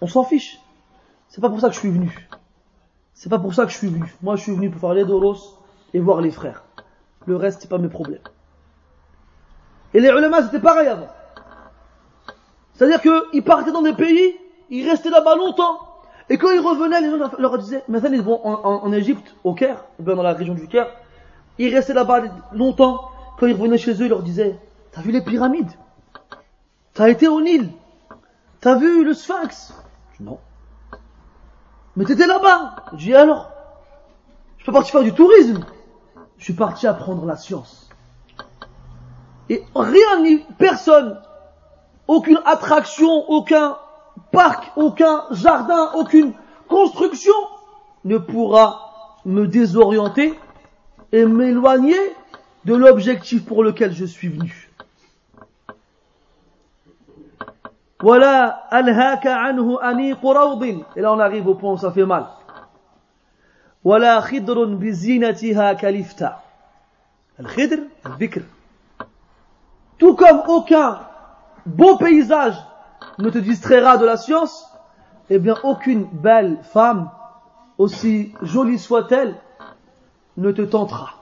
[0.00, 0.58] On s'en fiche.
[1.28, 2.28] C'est pas pour ça que je suis venu.
[3.14, 4.14] C'est pas pour ça que je suis venu.
[4.22, 5.36] Moi, je suis venu pour faire les doros
[5.94, 6.64] et voir les frères.
[7.26, 8.20] Le reste, c'est pas mes problèmes.
[9.94, 11.08] Et les ulama, c'était pareil avant.
[12.74, 14.36] C'est-à-dire qu'ils partaient dans des pays,
[14.70, 15.78] ils restaient là-bas longtemps.
[16.28, 19.54] Et quand ils revenaient, les gens leur disaient, maintenant ils vont en, en Égypte, au
[19.54, 20.88] Caire, ou bien dans la région du Caire,
[21.58, 22.22] ils restaient là-bas
[22.52, 23.10] longtemps.
[23.38, 24.58] Quand ils revenaient chez eux, ils leur disaient,
[24.92, 25.70] t'as vu les pyramides
[26.94, 27.70] T'as été au Nil
[28.60, 29.74] T'as vu le Sphinx?
[30.20, 30.38] Non.
[31.96, 32.76] Mais t'étais là-bas?
[32.92, 33.50] Je dis alors
[34.58, 35.64] Je suis pas parti faire du tourisme?
[36.38, 37.88] Je suis parti apprendre la science.
[39.48, 41.20] Et rien ni personne,
[42.06, 43.76] aucune attraction, aucun
[44.30, 46.32] parc, aucun jardin, aucune
[46.68, 47.34] construction
[48.04, 50.38] ne pourra me désorienter
[51.12, 51.98] et m'éloigner
[52.64, 54.70] de l'objectif pour lequel je suis venu.
[58.00, 60.80] Voilà, alhaka anhu rawdin.
[60.96, 62.26] Et là on arrive au point où ça fait mal.
[63.84, 66.42] Voilà khidrun bizinatiha kalifta.
[67.38, 68.42] Al-khidr, al-bikr.
[69.98, 71.00] Tout comme aucun
[71.64, 72.56] beau paysage
[73.18, 74.68] ne te distraira de la science,
[75.30, 77.10] eh bien aucune belle femme,
[77.78, 79.36] aussi jolie soit-elle,
[80.36, 81.14] ne te tentera.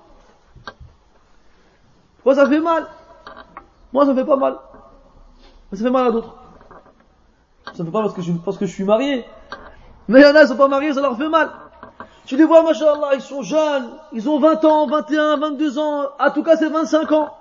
[2.24, 2.86] Moi, ça fait mal.
[3.92, 4.58] Moi, ça fait pas mal.
[5.70, 6.34] Mais ça fait mal à d'autres.
[7.74, 9.24] Ça fait pas parce que je, parce que je suis marié.
[10.08, 11.50] Mais il y en a, ils sont pas mariés, ça leur fait mal.
[12.26, 16.30] Tu les vois, machallah, ils sont jeunes, ils ont 20 ans, 21, 22 ans, en
[16.30, 17.34] tout cas c'est 25 ans.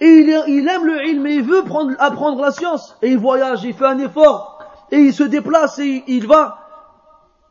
[0.00, 2.96] Et il, aime le ilm, mais il veut prendre, apprendre la science.
[3.02, 4.58] Et il voyage, il fait un effort,
[4.90, 6.58] et il se déplace, et il, il va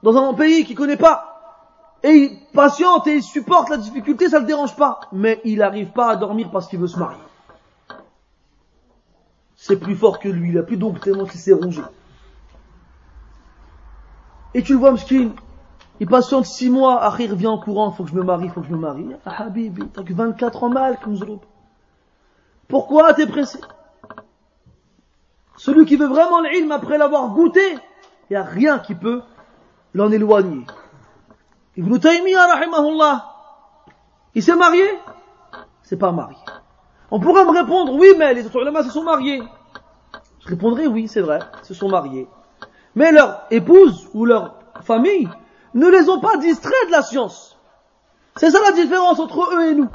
[0.03, 1.35] dans un pays qu'il connaît pas
[2.06, 4.99] et il patiente et il supporte la difficulté, ça ne le dérange pas.
[5.12, 7.18] Mais il n'arrive pas à dormir parce qu'il veut se marier.
[9.56, 11.82] C'est plus fort que lui, il a plus donc tellement qu'il s'est rongé.
[14.53, 15.32] Et tu le vois, Mskin,
[15.99, 18.62] il patiente six mois, après il revient en courant, faut que je me marie, faut
[18.62, 19.10] que je me marie.
[19.26, 21.18] Ah, Habibi, t'as que 24 ans mal, comme
[22.68, 23.60] Pourquoi t'es pressé?
[25.58, 27.74] Celui qui veut vraiment l'ilm après l'avoir goûté,
[28.30, 29.24] il n'y a rien qui peut
[29.95, 30.66] l'en éloigner.
[31.78, 32.48] Ibn Taymiyyah,
[34.34, 34.86] il s'est marié
[35.84, 36.38] C'est pas marié.
[37.12, 39.44] On pourrait me répondre, oui, mais les autres se sont mariés.
[40.40, 42.28] Je répondrai, oui, c'est vrai, se sont mariés.
[42.96, 45.30] Mais leur épouse ou leur famille
[45.74, 47.58] ne les ont pas distraits de la science.
[48.38, 49.90] C'est ça la différence entre eux et nous.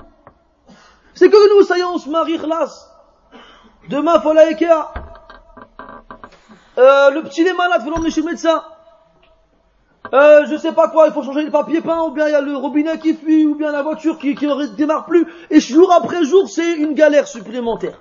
[1.14, 2.39] C'est que nous, ça y se marie.
[3.89, 4.45] Demain, faut la
[6.78, 8.62] euh, le petit est malade, faut l'emmener chez le médecin
[10.12, 12.34] euh, je sais pas quoi, il faut changer les papiers peints, ou bien il y
[12.34, 15.61] a le robinet qui fuit, ou bien la voiture qui, qui ne démarre plus, et
[15.61, 17.98] jour après jour, c'est une galère supplémentaire.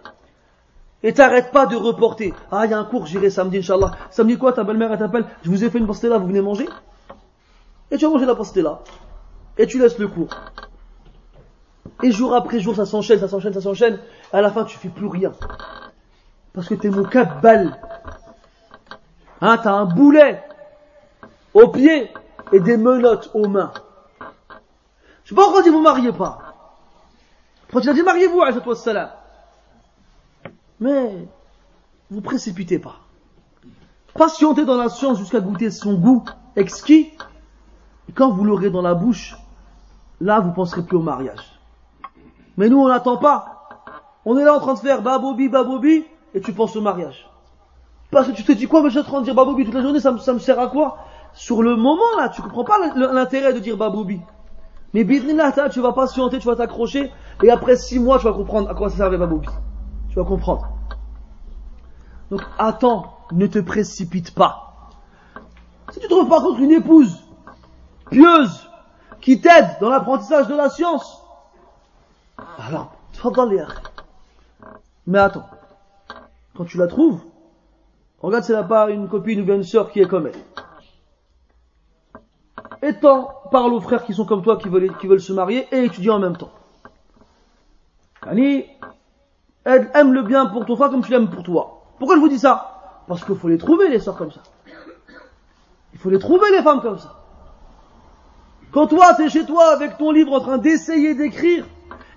[1.02, 2.34] Et t'arrêtes pas de reporter.
[2.52, 3.92] Ah, il y a un cours, j'irai samedi, Inch'Allah.
[4.12, 6.68] Samedi quoi, ta belle-mère, elle t'appelle, je vous ai fait une pastella, vous venez manger?
[7.92, 8.82] Et tu vas manger la pastella.
[9.58, 10.30] Et tu laisses le cours.
[12.04, 14.00] Et jour après jour, ça s'enchaîne, ça s'enchaîne, ça s'enchaîne.
[14.34, 15.32] À la fin, tu fais plus rien.
[16.54, 17.78] Parce que t'es mon quatre balles.
[19.42, 20.44] Hein, t'as un boulet
[21.60, 22.12] aux pieds
[22.52, 23.72] et des menottes aux mains.
[25.24, 26.40] Je sais pas pourquoi dit vous mariez pas.
[27.64, 28.42] Pourquoi tu as dit mariez-vous,
[28.76, 29.10] salam.
[30.80, 31.28] Mais,
[32.10, 32.96] vous précipitez pas.
[34.16, 36.24] Patientez dans la science jusqu'à goûter son goût
[36.56, 37.12] exquis.
[38.08, 39.38] Et quand vous l'aurez dans la bouche,
[40.20, 41.60] là vous penserez plus au mariage.
[42.58, 43.84] Mais nous on n'attend pas.
[44.26, 47.30] On est là en train de faire babobi, babobi, et tu penses au mariage.
[48.12, 49.76] Parce que tu te dis quoi, mais je suis en train de dire babobi toute
[49.76, 50.98] la journée, ça me sert à quoi?
[51.34, 54.20] Sur le moment là, tu comprends pas l'intérêt de dire Baboubi.
[54.94, 57.12] Mais bidnillah, tu vas patienter, tu vas t'accrocher,
[57.44, 59.48] et après six mois, tu vas comprendre à quoi ça servait Baboubi.
[60.10, 60.68] Tu vas comprendre.
[62.32, 64.90] Donc attends, ne te précipite pas.
[65.92, 67.24] Si tu trouves par contre une épouse
[68.10, 68.70] pieuse
[69.22, 71.24] qui t'aide dans l'apprentissage de la science,
[72.58, 72.92] alors,
[75.08, 75.46] Mais attends,
[76.56, 77.22] quand tu la trouves,
[78.22, 80.40] regarde si elle n'a pas une copine ou bien une sœur qui est comme elle.
[82.82, 85.84] Étant, parle aux frères qui sont comme toi, qui veulent, qui veulent se marier et
[85.84, 86.52] étudier en même temps.
[89.66, 91.82] elle aime le bien pour ton frère comme tu l'aimes pour toi.
[91.98, 93.04] Pourquoi je vous dis ça?
[93.08, 94.42] Parce qu'il faut les trouver, les sœurs comme ça.
[95.94, 97.16] Il faut les trouver, les femmes comme ça.
[98.72, 101.66] Quand toi, tu es chez toi avec ton livre en train d'essayer d'écrire,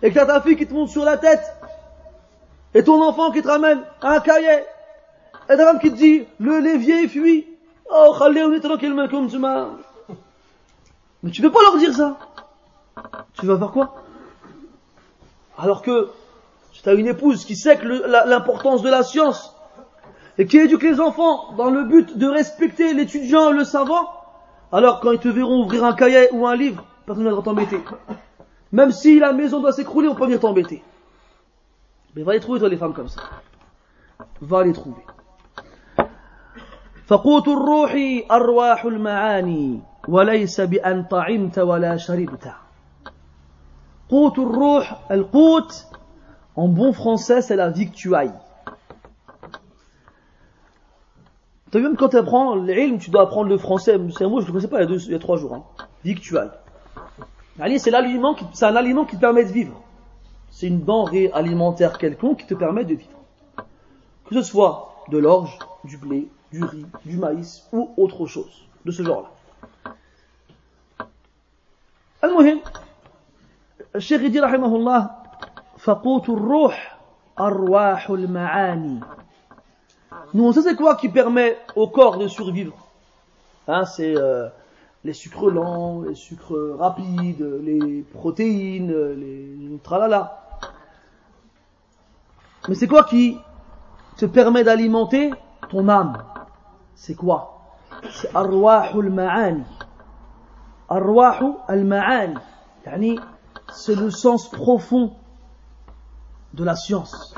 [0.03, 1.43] et que t'as ta fille qui te monte sur la tête,
[2.75, 4.65] et ton enfant qui te ramène un cahier,
[5.49, 7.47] et ta femme qui te dit, le lévier fuit,
[7.91, 9.69] oh, on est tranquille, comme tu m'as.
[11.24, 12.18] Mais tu peux pas leur dire ça.
[13.34, 13.96] Tu vas faire quoi
[15.58, 16.10] Alors que
[16.72, 17.88] tu as une épouse qui sait que
[18.28, 19.56] l'importance de la science
[20.38, 24.08] et qui éduque les enfants dans le but de respecter l'étudiant, le savant,
[24.72, 27.80] alors quand ils te verront ouvrir un cahier ou un livre, personne ne va t'embêter.
[28.72, 30.84] Même si la maison doit s'écrouler, on peut venir t'embêter.
[32.16, 33.22] Mais va les trouver toi les femmes comme ça.
[34.42, 35.04] Va les trouver.
[37.08, 37.96] فقوت الروح
[38.32, 42.52] أرواح المعاني وليس بأن طعمت ولا شربت
[44.10, 45.86] قوت الروح القوت
[46.56, 48.34] en bon français c'est la victuaille
[51.72, 54.00] Tu même quand tu apprends l'ilm, tu dois apprendre le français.
[54.18, 55.20] C'est un mot, je ne le connaissais pas il y a, deux, il y a
[55.20, 55.54] trois jours.
[55.54, 55.64] Hein.
[56.04, 56.50] Victuaille.
[57.78, 59.82] C'est l'aliment, c'est un aliment qui te permet de vivre.
[60.50, 63.20] C'est une denrée alimentaire quelconque qui te permet de vivre.
[64.30, 68.92] Que ce soit de l'orge, du blé, du riz, du maïs ou autre chose de
[68.92, 69.30] ce genre-là.
[72.24, 72.62] المهم
[73.96, 75.10] الشيخ يدي رحمه الله
[75.78, 76.98] فقوت الروح
[77.40, 79.00] أرواح المعاني
[80.34, 82.76] Nous, on sait c'est quoi qui permet au corps de survivre
[83.68, 84.50] hein, C'est euh,
[85.06, 90.42] les sucres lents, les sucres rapides, les protéines, les tralala.
[92.68, 93.38] Mais c'est quoi qui
[94.18, 95.32] te permet d'alimenter
[95.70, 96.18] ton âme
[96.96, 97.62] C'est quoi
[98.12, 99.64] C'est arwahul ma'ani.
[100.92, 103.20] Arwahu al-ma'ani.
[103.74, 105.14] C'est le sens profond
[106.54, 107.36] de la science.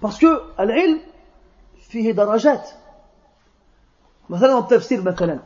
[0.00, 1.00] Parce que al-ilm
[1.76, 2.62] fihi darajat.
[4.30, 5.38] مثلا التفسير مثلا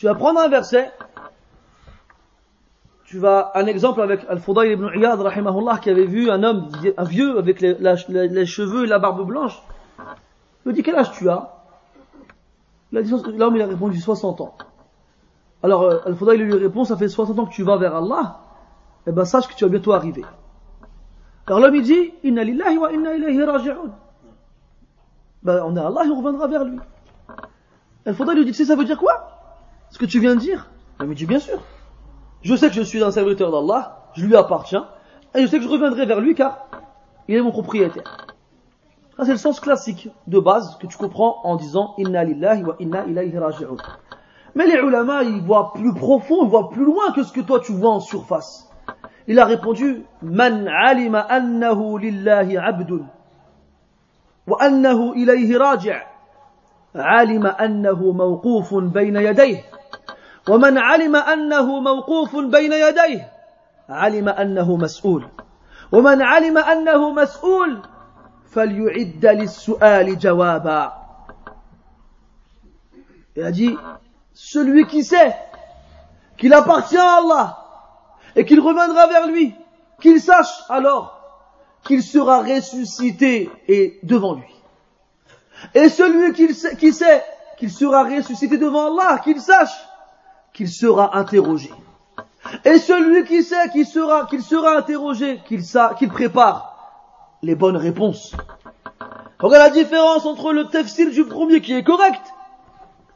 [0.00, 0.90] tu vas prendre un verset,
[3.04, 7.04] tu vas, un exemple avec Al-Fudayl ibn Iyad, rahimahullah, qui avait vu un homme, un
[7.04, 9.60] vieux, avec les, les cheveux et la barbe blanche.
[10.64, 11.53] Il lui dit, quel âge tu as?
[13.01, 14.55] L'homme, il a répondu 60 ans.
[15.63, 18.39] Alors, euh, Al-Fudayl lui répond, ça fait 60 ans que tu vas vers Allah,
[19.07, 20.23] eh ben, sache que tu vas bientôt arriver.
[21.47, 23.91] Alors l'homme, il dit, inna lillahi wa inna ilayhi raji'un.
[25.43, 26.79] Ben, on est Allah et reviendra vers lui.
[28.05, 29.35] Al-Fudayl lui dit, ça veut dire quoi?
[29.95, 30.67] ce que tu viens de dire
[30.99, 31.61] Il me dit bien sûr.
[32.41, 34.89] Je sais que je suis un serviteur d'Allah, je lui appartiens,
[35.33, 36.67] et je sais que je reviendrai vers lui car
[37.29, 38.27] il est mon propriétaire.
[39.17, 42.75] Ça, c'est le sens classique de base que tu comprends en disant Inna lillahi wa
[42.79, 43.77] inna ilayhi raji'un.
[44.55, 47.61] Mais les ulama, ils voient plus profond, ils voient plus loin que ce que toi
[47.61, 48.69] tu vois en surface.
[49.27, 53.05] Il a répondu Man alima annahu lillahi abdun
[54.47, 55.91] wa annahu ilayhi raji'
[56.93, 59.63] alima annahu mawqufun bayna yadayh
[60.47, 63.25] wa man alima annahu mawqufun bayna yadayh
[63.89, 65.25] alima annahu mas'ul
[65.91, 66.61] wa man alima
[68.50, 70.92] فليعد للسؤال جوابا
[73.36, 73.76] Il a dit,
[74.34, 75.36] celui qui sait
[76.36, 77.58] qu'il appartient à Allah
[78.34, 79.54] et qu'il reviendra vers lui,
[80.00, 81.20] qu'il sache alors
[81.84, 84.52] qu'il sera ressuscité et devant lui.
[85.74, 87.24] Et celui qui sait, qui sait
[87.56, 89.86] qu'il sera ressuscité devant Allah, qu'il sache
[90.52, 91.72] qu'il sera interrogé.
[92.64, 95.62] Et celui qui sait qu'il sera, qu'il sera interrogé, qu'il
[95.98, 96.73] qu'il prépare
[97.45, 98.35] les bonnes réponses.
[99.39, 102.21] Regarde la différence entre le tafsir du premier qui est correct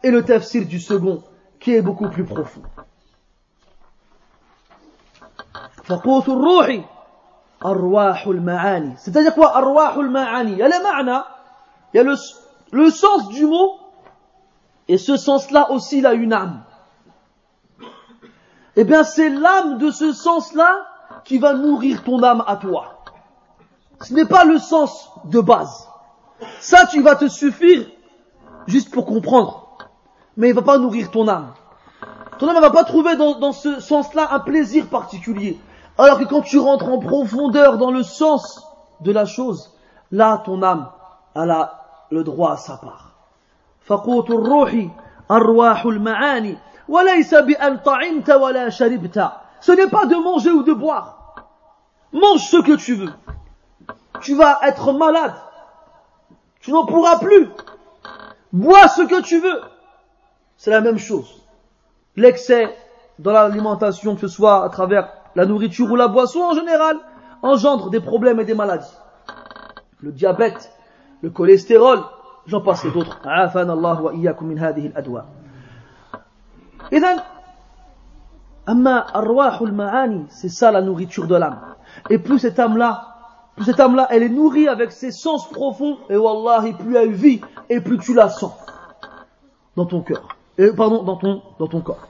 [0.03, 1.23] et le tafsir du second
[1.59, 2.61] qui est beaucoup plus profond.
[8.97, 9.53] C'est-à-dire quoi
[10.45, 10.73] Il y a le
[11.91, 12.15] il y a le,
[12.71, 13.79] le sens du mot,
[14.87, 16.63] et ce sens-là aussi il a une âme
[18.75, 20.85] eh bien c'est l'âme de ce sens-là
[21.25, 22.98] qui va nourrir ton âme à toi.
[24.00, 25.88] Ce n'est pas le sens de base.
[26.60, 27.86] Ça, tu vas te suffire
[28.66, 29.78] juste pour comprendre.
[30.36, 31.52] Mais il va pas nourrir ton âme.
[32.38, 35.58] Ton âme ne va pas trouver dans, dans ce sens-là un plaisir particulier.
[35.96, 38.66] Alors que quand tu rentres en profondeur dans le sens
[39.00, 39.72] de la chose,
[40.10, 40.90] là ton âme
[41.36, 43.10] a le droit à sa part.
[43.86, 44.88] فقوت الروح
[45.30, 46.58] أرواح المعاني
[46.88, 51.36] وليس بأن طعمت ولا شربت Ce n'est pas de manger ou de boire.
[52.12, 53.12] Mange ce que tu veux.
[54.21, 55.33] Tu vas être malade.
[56.59, 57.47] Tu n'en pourras plus.
[58.51, 59.61] Bois ce que tu veux.
[60.57, 61.41] C'est la même chose.
[62.15, 62.75] L'excès
[63.19, 66.97] dans l'alimentation, que ce soit à travers la nourriture ou la boisson en général,
[67.41, 68.97] engendre des problèmes et des maladies.
[70.01, 70.71] Le diabète,
[71.21, 71.99] le cholestérol,
[72.47, 73.19] j'en passe et d'autres.
[80.29, 81.59] c'est ça la nourriture de l'âme.
[82.09, 83.18] Et plus cette âme-là,
[83.64, 87.80] cette âme-là, elle est nourrie avec ses sens profonds, et wallahi, plus elle vit, et
[87.80, 88.52] plus tu la sens
[89.76, 90.28] dans ton cœur.
[90.58, 92.08] Et, pardon, dans ton, dans ton corps.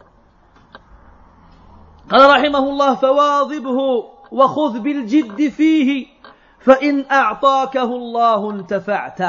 [2.10, 6.06] قال رحمه الله فواظبه وخذ بالجد فيه
[6.60, 9.20] فإن أعطاكه الله انتفعت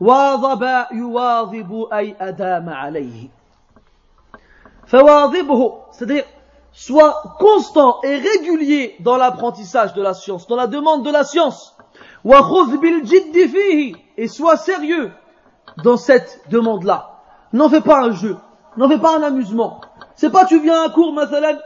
[0.00, 3.28] واظب يواظب أي أدام عليه
[4.86, 6.24] فواظبه c'est-à-dire
[6.75, 11.75] soit constant et régulier dans l'apprentissage de la science, dans la demande de la science.
[14.17, 15.11] Et sois sérieux
[15.83, 17.21] dans cette demande-là.
[17.53, 18.37] N'en fais pas un jeu,
[18.77, 19.79] n'en fais pas un amusement.
[20.15, 21.57] C'est pas tu viens à un cours, mathalan,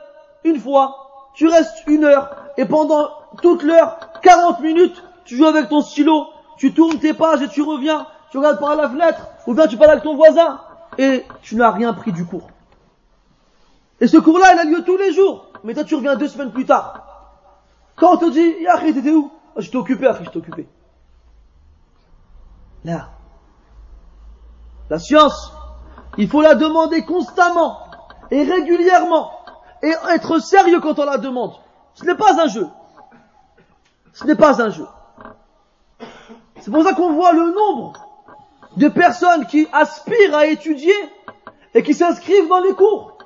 [0.43, 3.09] une fois, tu restes une heure, et pendant
[3.41, 7.61] toute l'heure, 40 minutes, tu joues avec ton stylo, tu tournes tes pages et tu
[7.61, 10.59] reviens, tu regardes par la fenêtre, ou bien tu parles avec ton voisin,
[10.97, 12.47] et tu n'as rien pris du cours.
[14.01, 16.51] Et ce cours-là, il a lieu tous les jours, mais toi tu reviens deux semaines
[16.51, 17.05] plus tard.
[17.95, 19.31] Quand on te dit, Yahri, t'étais où?
[19.57, 20.69] Je t'ai occupé, Yahri, je t'ai occupé.
[22.85, 23.09] Là.
[24.89, 25.51] La science,
[26.17, 27.79] il faut la demander constamment
[28.31, 29.31] et régulièrement
[29.83, 31.53] et être sérieux quand on la demande.
[31.93, 32.67] Ce n'est pas un jeu.
[34.13, 34.87] Ce n'est pas un jeu.
[36.61, 37.93] C'est pour ça qu'on voit le nombre
[38.77, 40.93] de personnes qui aspirent à étudier
[41.73, 43.18] et qui s'inscrivent dans les cours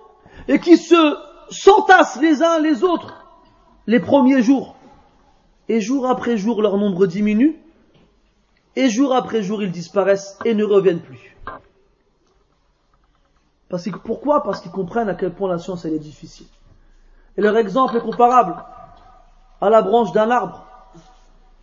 [0.47, 1.17] et qui se
[1.49, 3.23] s'entassent les uns les autres
[3.87, 4.75] les premiers jours.
[5.69, 7.59] Et jour après jour, leur nombre diminue
[8.75, 11.35] et jour après jour, ils disparaissent et ne reviennent plus.
[13.69, 14.43] Parce que, pourquoi?
[14.43, 16.47] Parce qu'ils comprennent à quel point la science elle est difficile.
[17.37, 18.55] Et leur exemple est comparable
[19.61, 20.65] à la branche d'un arbre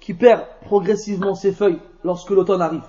[0.01, 2.89] qui perd progressivement ses feuilles lorsque l'automne arrive.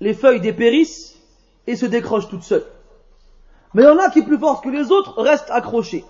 [0.00, 1.17] Les feuilles dépérissent
[1.68, 2.66] et se décrochent toutes seules.
[3.74, 6.04] Mais il y en a qui, plus fortes que les autres, restent accrochées.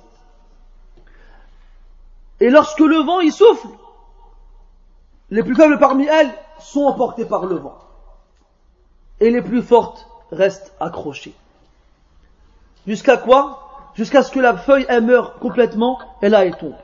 [2.39, 3.69] Et lorsque le vent y souffle,
[5.31, 7.77] les plus faibles parmi elles sont emportées par le vent
[9.19, 11.35] et les plus fortes restent accrochées.
[12.87, 13.91] Jusqu'à quoi?
[13.95, 16.77] Jusqu'à ce que la feuille elle meure complètement et là elle tombe.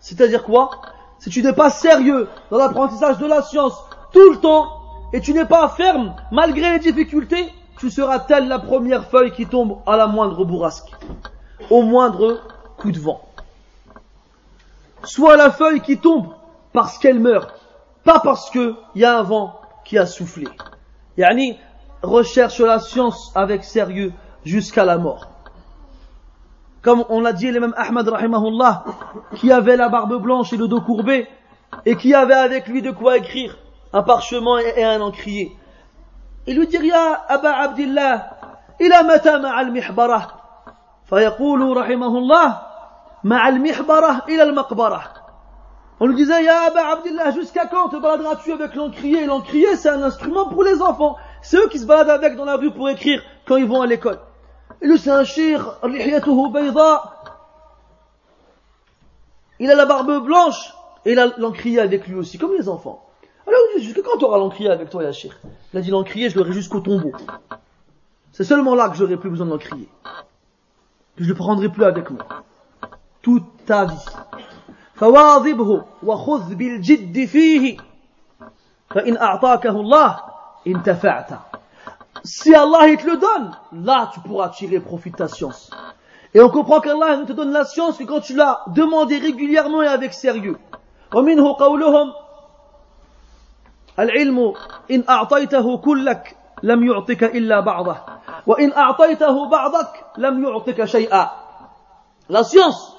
[0.00, 0.70] C'est-à-dire quoi?
[1.18, 3.78] Si tu n'es pas sérieux dans l'apprentissage de la science
[4.12, 4.80] tout le temps
[5.12, 9.46] et tu n'es pas ferme malgré les difficultés, tu seras telle la première feuille qui
[9.46, 10.90] tombe à la moindre bourrasque,
[11.70, 12.40] au moindre
[12.78, 13.20] coup de vent.
[15.04, 16.28] Soit la feuille qui tombe
[16.72, 17.54] parce qu'elle meurt,
[18.04, 20.46] pas parce qu'il y a un vent qui a soufflé.
[21.16, 21.58] Yani,
[22.02, 24.12] recherche la science avec sérieux
[24.44, 25.28] jusqu'à la mort.
[26.82, 28.84] Comme on l'a dit, l'imam Ahmad rahimahullah,
[29.34, 31.26] qui avait la barbe blanche et le dos courbé,
[31.84, 33.58] et qui avait avec lui de quoi écrire,
[33.92, 35.56] un parchemin et un encrier.
[36.47, 38.31] Il lui dit, Ya Aba Abdillah,
[38.81, 40.27] إلى متى مع المحبرة
[41.05, 42.61] فيقول رحمه الله
[43.23, 45.03] مع المحبرة إلى المقبرة
[45.99, 50.01] On lui disait, Ya Abba Abdullah, jusqu'à quand te baladeras-tu avec l'encrier L'encrier, c'est un
[50.01, 51.15] instrument pour les enfants.
[51.43, 53.85] C'est eux qui se baladent avec dans la rue pour écrire quand ils vont à
[53.85, 54.17] l'école.
[54.81, 55.77] Et lui, c'est un shir,
[59.59, 60.73] il a la barbe blanche
[61.05, 63.04] et il a l'encrier avec lui aussi, comme les enfants.
[63.47, 65.37] Alors, jusqu'à quand tu auras l'encrier avec toi, Yachir
[65.73, 67.11] Il a dit l'encrier, je l'aurai jusqu'au tombeau.
[68.31, 69.87] C'est seulement là que j'aurai plus besoin de l'encrier.
[71.15, 72.25] Que je ne le prendrai plus avec moi.
[73.21, 74.05] Toute ta vie.
[75.01, 77.77] فواظبه وخذ بالجد فيه
[78.89, 80.19] فإن أعطاكه الله
[80.67, 81.29] انتفعت
[82.23, 85.71] Si Allah il te le donne, là tu pourras tirer profit de ta science.
[86.35, 89.81] Et on comprend qu'Allah ne te donne la science que quand tu l'as demandé régulièrement
[89.81, 90.57] et avec sérieux.
[91.13, 92.13] ومنه قولهم
[93.99, 94.53] العلم
[94.91, 97.97] إن أعطيته كلك لم يعطك إلا بعضه
[98.47, 101.29] وإن أعطيته بعضك لم يعطك شيئا
[102.29, 102.95] La science,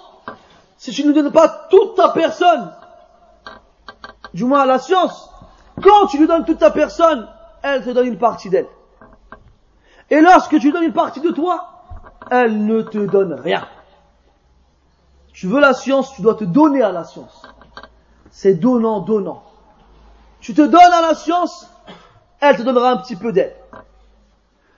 [0.76, 2.70] si tu ne donnes pas toute ta personne,
[4.34, 5.32] du moins la science,
[5.80, 7.28] Quand tu lui donnes toute ta personne,
[7.62, 8.68] elle te donne une partie d'elle.
[10.10, 11.68] Et lorsque tu donnes une partie de toi,
[12.30, 13.66] elle ne te donne rien.
[15.32, 17.42] Tu veux la science, tu dois te donner à la science.
[18.30, 19.42] C'est donnant, donnant.
[20.39, 21.69] Tu te donnes à la science,
[22.39, 23.55] elle te donnera un petit peu d'elle.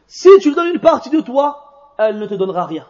[0.07, 2.86] Si tu lui donnes une partie de toi, elle ne te donnera rien.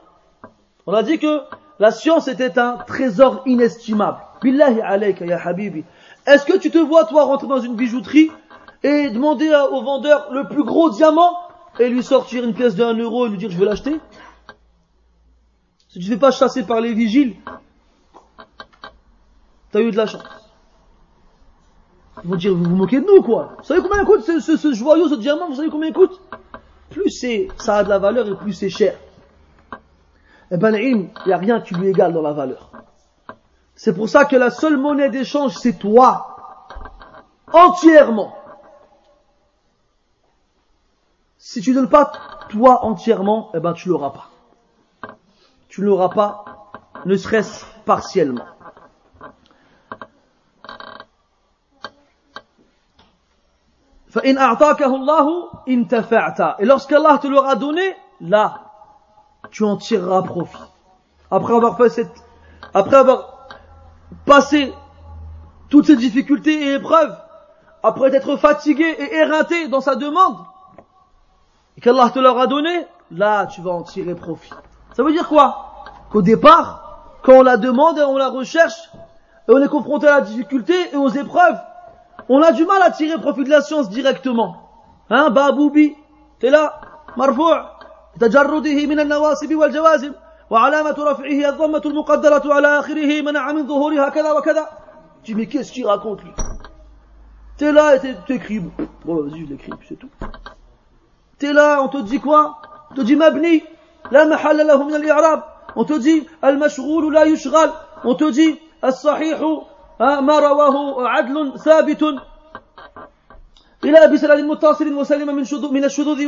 [0.86, 1.42] On a dit que
[1.80, 4.20] la science était un trésor inestimable.
[4.42, 5.84] Billahi alayka ya habibi.
[6.26, 8.32] Est-ce que tu te vois toi rentrer dans une bijouterie
[8.84, 11.38] et demander au vendeur le plus gros diamant
[11.80, 14.00] et lui sortir une pièce de 1 euro et lui dire je veux l'acheter?
[15.90, 17.36] Si tu ne fais pas chasser par les vigiles,
[19.72, 20.24] t'as eu de la chance.
[22.26, 23.54] Ils dire vous vous moquez de nous quoi.
[23.58, 26.22] Vous savez combien coûte ce, ce joyau, ce diamant Vous savez combien il coûte?
[26.90, 28.96] Plus c'est, ça a de la valeur et plus c'est cher.
[30.52, 32.72] Eh ben, il n'y a rien qui lui égale dans la valeur.
[33.76, 36.36] C'est pour ça que la seule monnaie d'échange, c'est toi.
[37.54, 38.36] Entièrement.
[41.38, 42.12] Si tu ne donnes pas
[42.50, 44.30] toi entièrement, eh ben, tu l'auras pas.
[45.68, 46.72] Tu ne l'auras pas,
[47.06, 48.46] ne serait-ce partiellement.
[54.16, 54.34] Et
[56.66, 58.62] lorsqu'Allah te l'aura donné, là,
[59.52, 60.58] tu en tireras profit.
[61.30, 62.24] Après avoir fait cette,
[62.74, 63.48] après avoir
[64.26, 64.74] passé
[65.70, 67.16] toutes ces difficultés et épreuves,
[67.84, 70.38] après être fatigué et éreinté dans sa demande,
[71.78, 74.54] et qu'Allah te l'aura donné, là tu vas en tirer profit.
[74.94, 75.84] Ça veut dire quoi?
[76.12, 78.90] Qu'au départ, quand on la demande et on la recherche,
[79.48, 81.60] et on est confronté à la difficulté et aux épreuves,
[82.29, 84.57] on a du mal à tirer profit de la science directement.
[85.11, 85.95] Hein, Baboubi,
[86.39, 86.81] t'es là,
[87.17, 87.53] marfou',
[88.21, 90.13] تجرده من النواصب والجوازم
[90.51, 94.69] وعلامة رفعه الضمة المقدرة على آخره منع من ظهورها كذا وكذا
[95.25, 96.31] Tu dis mais qu'est-ce qu'il raconte lui
[97.57, 98.61] T'es là et t'écris.
[99.05, 100.11] Bon vas-y je l'écris c'est tout.
[101.39, 102.59] T'es là, on te dit quoi
[102.91, 103.63] On te dit mabni,
[104.11, 105.43] la mahalla lahu min al-i'rab.
[105.77, 107.71] On te dit al-mashghul la yushghal.
[108.05, 109.41] On te dit الصحيح
[110.01, 112.03] ما رواه عدل ثابت
[113.85, 116.21] إلى بسند متصل وسلم من شذوذ من الشذوذ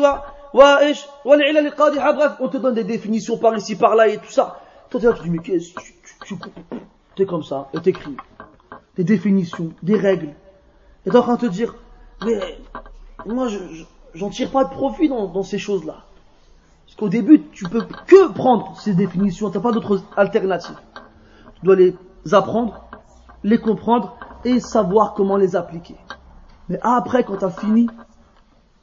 [0.52, 4.60] bref, on te donne des définitions par ici, par là et tout ça.
[4.90, 5.94] Toi, tu dis, mais qu'est-ce tu,
[6.24, 6.36] tu,
[7.14, 8.16] tu, es comme ça, et t'écris.
[8.96, 10.32] Des définitions, des règles.
[11.04, 11.74] Et t'es en train de te dire,
[12.24, 12.40] mais,
[13.26, 13.48] moi,
[14.14, 16.04] j'en tire pas de profit dans, dans ces choses-là.
[16.86, 20.78] Parce qu'au début, tu peux que prendre ces définitions, t'as pas d'autres alternatives.
[21.58, 21.94] Tu dois les
[22.32, 22.86] apprendre,
[23.43, 25.97] les comprendre et savoir comment les appliquer.
[26.69, 27.87] Mais après, quand tu as fini,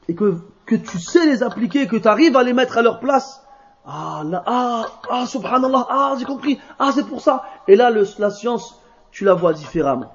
[0.09, 3.01] et que que tu sais les appliquer, que tu arrives à les mettre à leur
[3.01, 3.43] place,
[3.87, 7.45] ah, là, ah, ah, subhanallah, ah, j'ai compris, ah, c'est pour ça.
[7.67, 8.79] Et là, le, la science,
[9.11, 10.13] tu la vois différemment.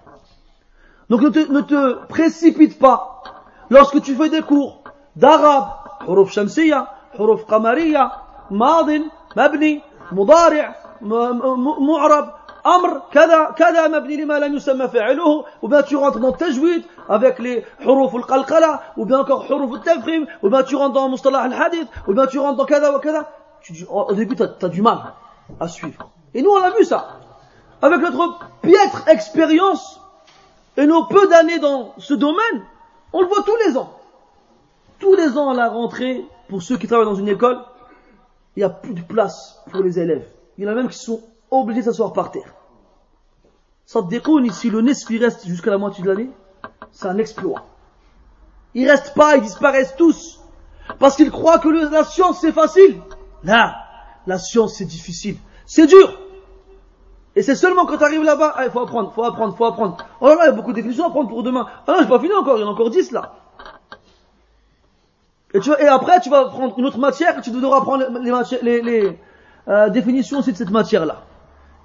[1.10, 3.24] Donc ne te, ne te précipite pas
[3.72, 4.84] lorsque tu fais des cours
[5.16, 5.70] d'arabe,
[6.08, 8.12] huruf shamsiya, huruf qamariya,
[8.52, 9.82] madin, mabni,
[10.12, 10.62] mudari',
[11.02, 12.34] mu'rab,
[12.64, 17.39] amr, kada, kada mabni lima lam yusamma fa'iluhu, ou bien tu rentres dans tajwid avec
[17.39, 21.88] les huruf al-qalqala, ou bien encore huruf al-tafkhim, ou bien tu rentres dans mustalah al-hadith,
[22.07, 23.30] ou bien tu rentres dans kada ou kada.
[23.61, 25.14] Tu dis, au début, tu as, du mal
[25.59, 26.09] à suivre.
[26.34, 27.20] Et nous, on a vu ça.
[27.82, 30.01] Avec notre piètre expérience
[30.76, 32.64] et nos peu d'années dans ce domaine,
[33.14, 33.93] on le voit tous les ans.
[34.99, 37.59] Tous les ans à la rentrée, pour ceux qui travaillent dans une école,
[38.55, 40.28] il n'y a plus de place pour les élèves.
[40.57, 41.22] Il y en a même qui sont
[41.62, 42.54] obligé de s'asseoir par terre.
[43.86, 46.30] Saddiqoun, ici, le Nesfi reste jusqu'à la moitié de l'année,
[46.91, 47.66] c'est un exploit.
[48.74, 50.39] Ils restent pas, ils disparaissent tous.
[50.99, 52.99] Parce qu'ils croient que la science c'est facile.
[53.43, 53.76] Là,
[54.28, 55.38] la science c'est difficile.
[55.66, 56.20] C'est dur.
[57.36, 59.97] Et c'est seulement quand tu arrives là-bas, il faut apprendre, faut apprendre, faut apprendre.
[60.22, 61.68] Oh là là, il y a beaucoup de définitions à apprendre pour demain.
[61.88, 63.34] Ah non, j'ai pas fini encore, il y en a encore dix là.
[65.54, 68.06] Et, tu et après, tu vas prendre une autre matière tu devras apprendre
[68.64, 69.20] les, les,
[69.68, 71.24] euh, définitions aussi de cette matière-là.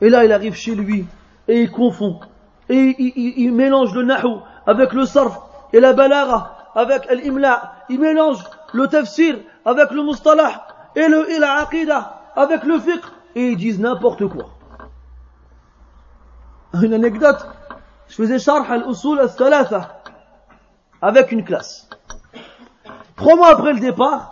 [0.00, 1.06] Et là, il arrive chez lui
[1.46, 2.20] et il confond.
[2.68, 5.40] Et il, mélange le nahu avec le sarf
[5.72, 7.72] et la balara avec l'imla.
[7.88, 11.68] Il mélange le tafsir avec le mustalah et, le, et la
[12.36, 13.04] avec le fiqh.
[13.34, 14.50] Et ils disent n'importe quoi.
[16.82, 17.46] Une anecdote.
[18.08, 20.02] Je faisais sharh al-usul al-thalatha
[21.00, 21.88] avec une classe.
[23.16, 24.30] Trois mois après le départ,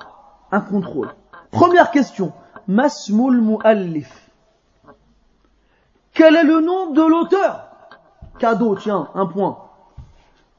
[0.51, 1.11] un contrôle.
[1.51, 2.33] Première question.
[2.69, 4.26] Masmul mu'allif.
[6.16, 7.68] Quel est le nom de l'auteur
[8.40, 9.58] Cadeau, tiens, un point.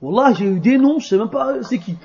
[0.00, 1.96] Wallah, j'ai eu des noms, je sais même pas euh, c'est qui.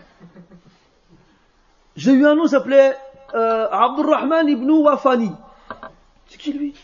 [1.96, 2.96] J'ai eu un nom, s'appelait
[3.34, 5.32] euh, Abdurrahman ibn Wafani.
[6.28, 6.76] C'est qui lui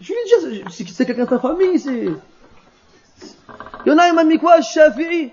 [0.00, 2.10] Je lui ai dit, c'est quelqu'un de ta famille, c'est...
[3.86, 5.32] Il y en a, il m'a mis quoi Shafi'i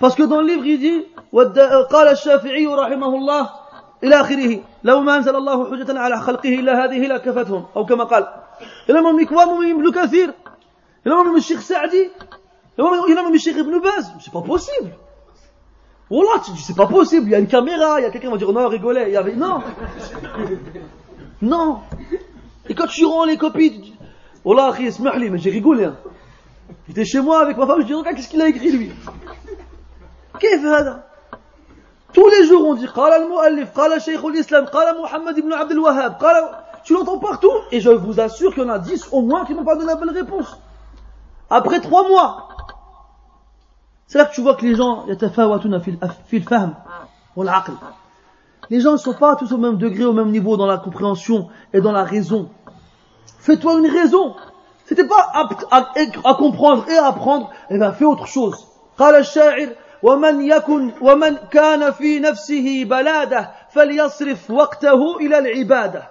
[0.00, 1.04] Parce que dans le livre, il dit
[1.90, 3.50] قال الشافعي رحمه الله
[4.03, 4.63] إلى آخره.
[4.83, 8.27] لو ما أنزل الله حجة على خلقه إلا هذه لكفتهم أو كما قال.
[8.89, 10.33] الإمام إكوام من ابن كثير.
[11.07, 12.09] الإمام من الشيخ سعدي.
[12.79, 14.11] الإمام من الشيخ ابن باز.
[14.17, 14.91] مش با بوسيبل
[16.09, 19.13] والله تي سي با بوسيبل يا الكاميرا يا كيكين غادي نو ريغولي.
[19.13, 19.61] يا نو.
[21.41, 21.79] نو.
[22.69, 23.93] اي كات لي كوبي
[24.45, 25.93] والله أخي اسمح لي ما جي ريغولي
[26.87, 28.91] جيتي شي موا افيك ما فاش جي
[30.39, 31.03] كيف هذا؟
[32.13, 36.19] Tous les jours, on dit Qala al-Mu'allif, Qala Sheikh al-Islam, Qala Muhammad ibn Abdel Wahhab,
[36.19, 36.65] Qala.
[36.83, 39.53] Tu l'entends partout et je vous assure qu'il y en a 10 au moins qui
[39.53, 40.57] n'ont pas donné la bonne réponse.
[41.49, 42.47] Après 3 mois.
[44.07, 45.05] C'est là que tu vois que les gens,
[46.25, 46.75] fil fahm,
[48.69, 51.49] Les gens ne sont pas tous au même degré, au même niveau dans la compréhension
[51.71, 52.49] et dans la raison.
[53.39, 54.35] Fais-toi une raison.
[54.85, 55.91] Si t'es pas apte à,
[56.25, 58.67] à, comprendre et à apprendre, eh ben fais autre chose.
[58.97, 59.69] Qala al-Sha'ir,
[60.02, 66.10] ومن يكن ومن كان في نفسه بلادة فليصرف وقته إلى العبادة.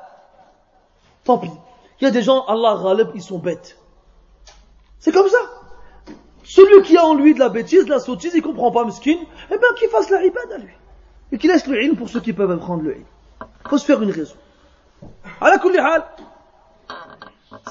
[1.24, 1.52] Tant pis.
[2.00, 3.78] Il y a des gens, Allah ghalib, ils sont bêtes.
[5.00, 5.38] C'est comme ça.
[6.44, 9.18] Celui qui a en lui de la bêtise, de la sottise, il comprend pas miskin,
[9.50, 10.74] eh bien qu'il fasse la ibad à lui.
[11.32, 13.06] Et qu'il laisse le ilm pour ceux qui peuvent prendre le ilm.
[13.42, 14.36] Il faut se faire une raison.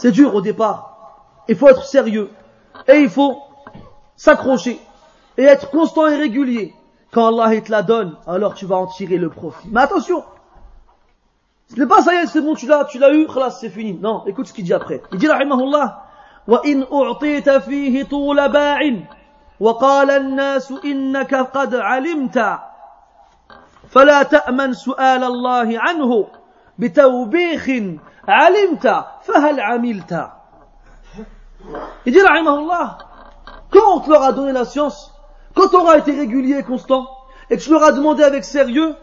[0.00, 1.44] C'est dur au départ.
[1.48, 2.30] Il faut être sérieux.
[2.88, 3.40] Et il faut
[4.16, 4.80] s'accrocher.
[5.38, 6.74] Et être constant et régulier.
[7.12, 9.68] Quand Allah te la donne, alors tu vas en tirer le profit.
[9.70, 10.24] Mais attention,
[11.68, 13.94] ce n'est pas ça y est, c'est bon, tu l'as, tu l'as eu, c'est fini.
[13.94, 15.02] Non, écoute ce qu'il dit après.
[15.12, 16.04] Il dit, rahimahullah,
[16.48, 18.80] وإن أعطيت فيه طول باع
[19.60, 22.58] وقال الناس إنك قد علمت
[23.88, 26.26] فلا تأمن سؤال الله عنه
[26.78, 27.70] بتوبيخ
[28.28, 30.30] علمت فهل عملت
[32.04, 32.98] Il dit, Allah,
[33.70, 35.14] quand on te leur a donné la science,
[35.54, 37.08] quand tu auras été régulier et constant,
[37.50, 38.94] et que tu leur as demandé avec sérieux,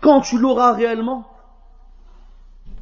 [0.00, 1.24] quand tu l'auras réellement,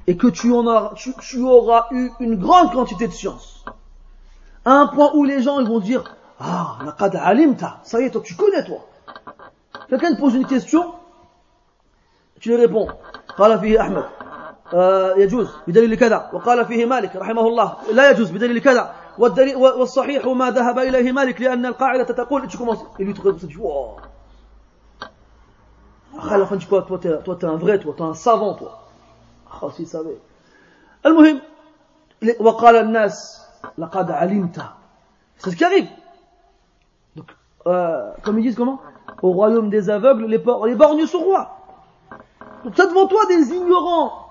[0.07, 3.65] et que tu, en auras, tu, tu auras eu une grande quantité de science,
[4.65, 6.05] à un point où les gens ils vont dire
[6.41, 8.87] Ah, laqad alimta, ça y est, toi tu connais toi.
[9.89, 10.95] Quelqu'un te pose une question,
[12.41, 12.89] tu lui réponds
[13.39, 14.05] قال فيه أحمد
[14.75, 20.27] آه يجوز بدليل كذا وقال فيه مالك رحمه الله لا يجوز بدليل كذا والدليل والصحيح
[20.27, 23.97] ما ذهب إليه مالك لأن القاعدة تقول tu commences et lui tu dis wow
[26.31, 28.55] à la fin tu quoi toi t'es toi t'es un vrai toi t'es un savant
[28.55, 28.89] toi
[29.51, 30.19] ah si savait
[31.07, 31.41] المهم
[32.41, 33.47] وقال الناس
[33.79, 34.77] laqad alimta.
[35.39, 35.89] C'est ce qui arrive.
[37.15, 37.27] Donc,
[37.67, 38.81] euh, comme ils disent comment
[39.23, 41.59] Au royaume des aveugles, les, les borgnes sont rois.
[42.65, 44.29] Donc, ça devant toi des ignorants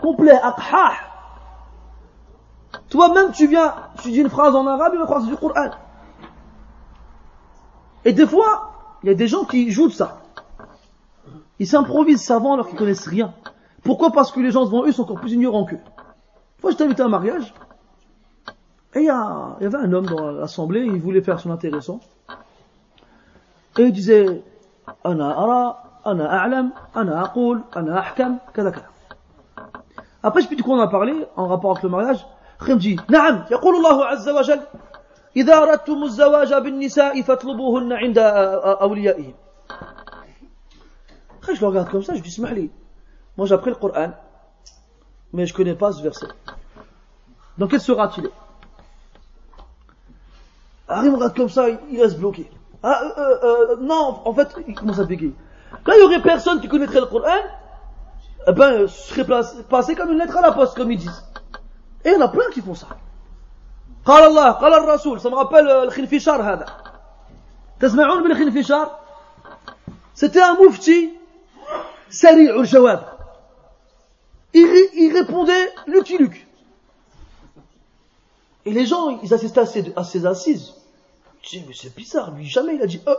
[0.00, 0.92] complets, aqhah.
[2.89, 5.71] toi-même, tu viens, tu dis une phrase en arabe, il va croire c'est du Coran.
[8.05, 8.71] Et des fois,
[9.03, 10.21] il y a des gens qui jouent de ça.
[11.59, 13.33] Ils s'improvisent savants alors qu'ils connaissent rien.
[13.83, 15.75] Pourquoi Parce que les gens devant eux sont encore plus ignorants qu'eux.
[15.75, 17.53] Une fois, j'étais invité à un mariage,
[18.95, 21.99] et il y, avait un homme dans l'assemblée, il voulait faire son intéressant.
[23.77, 24.41] Et il disait,
[25.03, 28.71] Ana ara, ana a'lam, ana aqul, ana ahkam, kada.
[30.23, 32.25] Après, je sais plus de quoi on a parlé, en rapport avec le mariage.
[32.59, 34.61] خمجي نعم يقول الله عز وجل
[35.35, 39.33] إذا أردتم الزواج بالنساء فاطلبوهن عند أوليائهم.
[41.41, 42.69] خيش لو قالت كم ساج بيسمح لي.
[43.37, 44.13] مو جاب القرآن
[45.33, 46.27] مي جو كوني با سو فيرسي
[47.57, 48.29] دونك كيل سورا تيلي
[50.91, 51.77] أريم قالت كم ساج
[52.15, 52.45] بلوكي
[53.81, 55.33] نو اون فيت كومونس بيكي بيغي
[55.87, 57.43] لا يوري بيرسون كي كونيتري القرآن
[58.47, 59.25] Eh ben, je serais
[59.69, 61.21] passé comme une lettre à la poste, comme ils disent.
[62.04, 62.88] Et il y en a plein qui font ça.
[64.04, 66.66] قال الله قال الرسول ça me rappelle le Khinfishar هذا
[67.80, 69.00] تسمعون بالخنفشار
[70.14, 71.08] c'était un mufti
[72.10, 73.04] سريع الجواب
[74.52, 76.46] il, il répondait Lucky Luke
[78.66, 80.74] et les gens ils assistaient à ses, à ses assises
[81.44, 83.14] tu dis, mais c'est bizarre, lui, jamais il a dit, euh,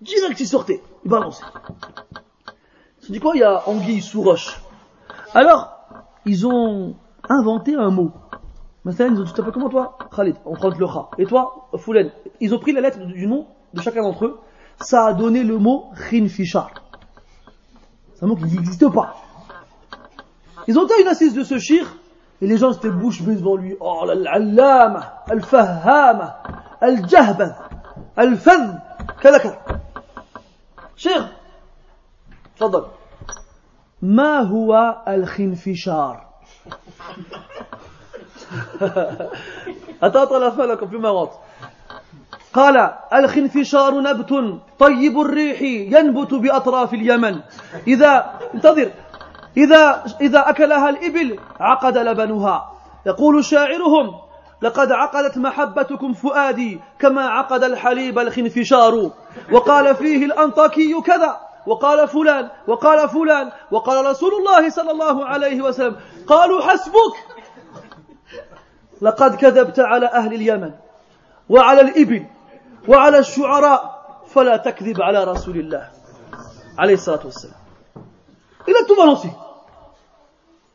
[0.00, 1.42] direct il sortait, il balançait.
[3.04, 4.60] Tu dis quoi, il y a anguille sous roche.
[5.34, 5.72] Alors,
[6.24, 6.94] ils ont
[7.28, 8.12] inventé un mot.
[8.84, 11.10] Maintenant, ils ont dit, tu t'appelles comment toi Khalid, on prend le kha.
[11.18, 12.10] Et toi, Foulen.
[12.40, 14.38] Ils ont pris la lettre du nom de chacun d'entre eux.
[14.80, 16.70] Ça a donné le mot Khinfishar.
[18.14, 19.16] C'est un mot qui n'existe pas.
[20.66, 21.86] Ils ont été une assise de ce shir,
[22.40, 23.76] et les gens étaient bouche bée devant lui.
[23.80, 26.42] Oh, l'allama, al-fahama,
[26.82, 27.52] الجهبذ
[28.18, 28.74] الفذ
[29.20, 29.58] كذا كذا
[30.96, 31.32] شيخ
[32.56, 32.86] تفضل
[34.02, 36.30] ما هو الخنفشار
[40.01, 40.75] attends attends la fin là
[42.55, 47.39] قال الخنفشار نبت طيب الريح ينبت بأطراف اليمن.
[47.87, 48.91] إذا انتظر.
[49.57, 52.71] إذا إذا أكلها الإبل عقد لبنها.
[53.05, 54.15] يقول شاعرهم
[54.61, 59.11] لقد عقدت محبتكم فؤادي كما عقد الحليب الخنفشار.
[59.51, 61.44] وقال فيه الأنطاكي كذا.
[61.67, 65.95] وقال فلان وقال فلان وقال رسول الله صلى الله عليه وسلم
[66.27, 67.15] قالوا حسبك
[69.01, 70.71] لقد كذبت على أهل اليمن
[71.49, 72.25] وعلى الإبل
[72.87, 73.95] وعلى الشعراء
[74.27, 75.89] فلا تكذب على رسول الله
[76.77, 77.65] عليه الصلاة والسلام
[78.67, 79.29] Il a tout balancé.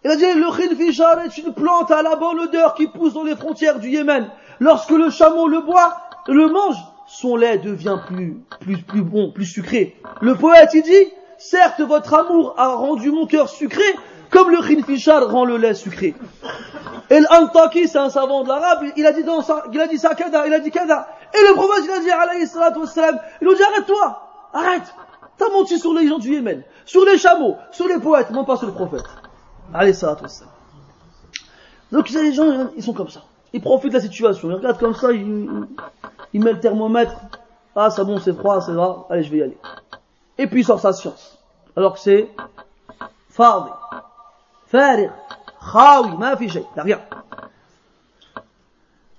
[0.05, 3.25] Il a dit le khinfishar est une plante à la bonne odeur qui pousse dans
[3.25, 4.31] les frontières du Yémen.
[4.61, 5.97] Lorsque le chameau le boit,
[6.29, 6.77] le mange,
[7.11, 9.97] son lait devient plus, plus, plus bon, plus sucré.
[10.21, 13.83] Le poète, il dit, certes, votre amour a rendu mon cœur sucré,
[14.31, 16.15] comme le khinfishar rend le lait sucré.
[17.11, 19.99] Et l'Antaki, c'est un savant de l'arabe, il a dit dans ça, il a dit
[19.99, 21.09] ça, kada, il a dit kada.
[21.35, 24.23] Et le prophète, il a dit, alayhi salatu wassalam, il a dit, arrête-toi,
[24.53, 24.95] arrête.
[25.37, 28.57] T'as menti sur les gens du Yémen, sur les chameaux, sur les poètes, non pas
[28.57, 29.05] sur le prophète.
[29.75, 30.53] Alayhi salatu wassalam.
[31.91, 33.25] Donc, les gens, ils sont comme ça.
[33.53, 34.49] Ils profitent de la situation.
[34.49, 35.49] Ils regardent comme ça, ils,
[36.34, 37.16] ils mettent le thermomètre.
[37.76, 38.90] Ah, c'est bon, c'est froid, c'est vrai.
[39.10, 39.58] Allez, je vais y aller.
[40.38, 41.38] Et puis, il sort sa science.
[41.76, 42.30] Alors que c'est
[43.30, 43.70] fadi,
[44.68, 45.12] farir,
[45.72, 46.66] khawi, ma fi shay.
[46.76, 47.00] Il rien.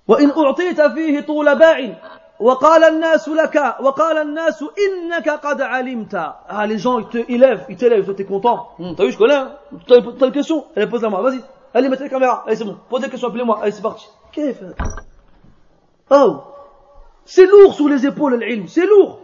[0.09, 1.95] وإن أعطيت فيه طول باع
[2.41, 6.15] وقال الناس لك وقال الناس إنك قد علمت
[6.49, 9.19] ah les gens ils te élèvent ils t'élèvent toi t'es content hum, t'as vu je
[9.19, 9.53] connais hein
[9.89, 11.41] t'as t'as une question allez pose la main vas-y
[11.75, 14.57] allez mettez la caméra allez c'est bon pose des questions appelez-moi allez c'est parti كيف
[16.11, 16.45] oh
[17.25, 19.21] c'est lourd sur les épaules l'ilm c'est lourd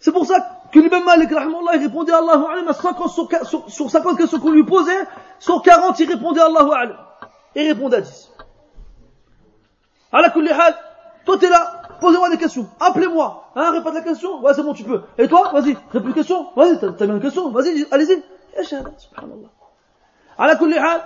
[0.00, 3.70] c'est pour ça que l'imam Malik rahimahullah il répondait Allahu alam à 50 sur, sur,
[3.70, 5.04] sur 50 questions qu'on lui posait
[5.38, 6.96] sur 40 il répondait Allahu alam
[7.54, 8.34] il répondait à 10
[10.12, 10.74] على كل حال
[11.26, 14.84] toi t'es là posez-moi des questions appelez-moi hein répète la question ouais c'est bon tu
[14.84, 18.22] peux et toi vas-y répète une question vas-y t'as bien une question vas-y allez-y
[18.58, 19.50] ايش هذا سبحان الله
[20.38, 21.00] على كل حال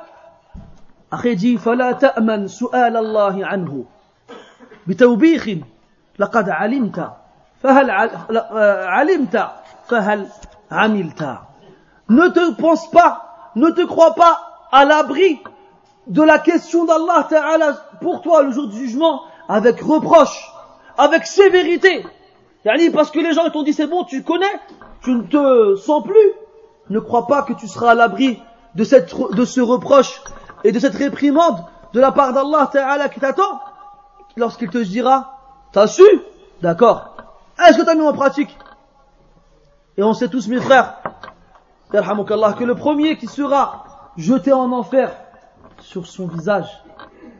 [1.12, 3.84] أخي جي فلا تأمن سؤال الله عنه
[4.86, 5.50] بتوبيخ
[6.18, 7.12] لقد علمت
[7.62, 7.90] فهل
[8.86, 9.50] علمت
[9.88, 10.26] فهل
[10.70, 11.38] عملت
[12.08, 15.40] ne te pense pas ne te crois pas à l'abri
[16.06, 20.50] de la question d'Allah Ta'ala pour toi le jour du jugement avec reproche,
[20.98, 22.04] avec sévérité.
[22.92, 24.52] Parce que les gens t'ont dit c'est bon, tu connais,
[25.02, 26.32] tu ne te sens plus.
[26.90, 28.42] Ne crois pas que tu seras à l'abri
[28.74, 30.22] de, cette, de ce reproche
[30.64, 33.60] et de cette réprimande de la part d'Allah Ta'ala qui t'attend
[34.37, 35.33] lorsqu'il te dira
[35.71, 36.03] T'as su?
[36.61, 37.15] D'accord.
[37.67, 38.57] Est-ce que tu as mis en pratique?
[39.97, 41.01] Et on sait tous mes frères,
[41.91, 45.11] que le premier qui sera jeté en enfer
[45.79, 46.83] sur son visage,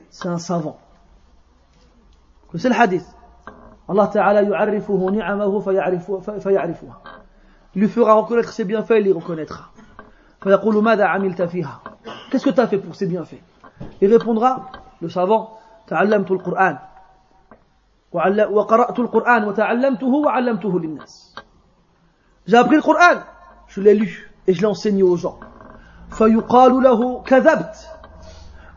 [0.10, 0.80] c'est un savant.
[2.56, 3.06] C'est le hadith.
[3.88, 4.41] Allah Ta'ala.
[7.76, 9.69] Il lui fera reconnaître ses bienfaits, il les reconnaîtra.
[12.32, 13.41] Qu'est-ce que tu as fait pour ces bienfaits?
[14.02, 14.72] Il répondra,
[15.02, 16.77] le savant, تعلمت القرآن.
[18.49, 21.35] وقرأت القرآن وتعلمته وعلمته للناس.
[22.47, 23.19] J'ai appris le Coran,
[23.68, 25.39] je l'ai lu et je l'ai enseigné aux gens.
[26.09, 27.76] فيقال له كذبت.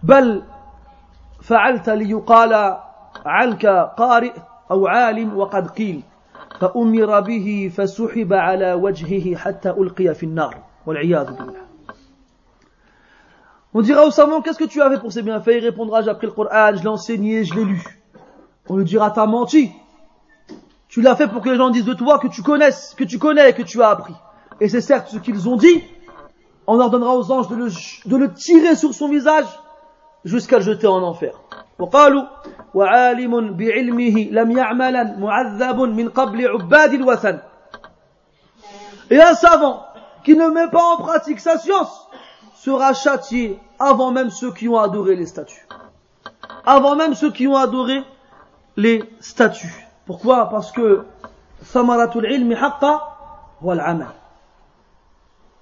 [0.02, 0.42] بل
[1.42, 2.76] فعلت ليقال
[3.26, 3.66] عنك
[3.96, 4.32] قارئ
[4.70, 6.02] أو عالم وقد قيل.
[6.60, 10.58] فأمر به فسحب على وجهه حتى ألقي في النار.
[10.86, 11.69] والعياذ بالله.
[13.73, 16.09] On dira au savant, qu'est-ce que tu as fait pour ces bienfaits Il répondra, j'ai
[16.09, 17.83] appris le Coran, je l'ai enseigné, je l'ai lu.
[18.69, 19.71] On lui dira, t'as menti.
[20.87, 23.19] Tu l'as fait pour que les gens disent de toi que tu connaisses, que tu
[23.19, 24.13] connais et que tu as appris.
[24.61, 25.83] Et c'est certes ce qu'ils ont dit.
[26.67, 27.67] On ordonnera aux anges de le,
[28.05, 29.45] de le tirer sur son visage
[30.23, 31.33] jusqu'à le jeter en enfer.
[31.79, 32.23] وقالوا
[32.73, 37.39] وعالم بعلمه لم يعملا معذب من قبل عباد الوثن
[39.11, 39.83] Et un savant
[40.23, 42.07] qui ne met pas en pratique sa science
[42.62, 45.66] sera châtié avant même ceux qui ont adoré les statues.
[46.66, 48.04] Avant même ceux qui ont adoré
[48.76, 49.86] les statues.
[50.04, 50.50] Pourquoi?
[50.50, 51.04] Parce que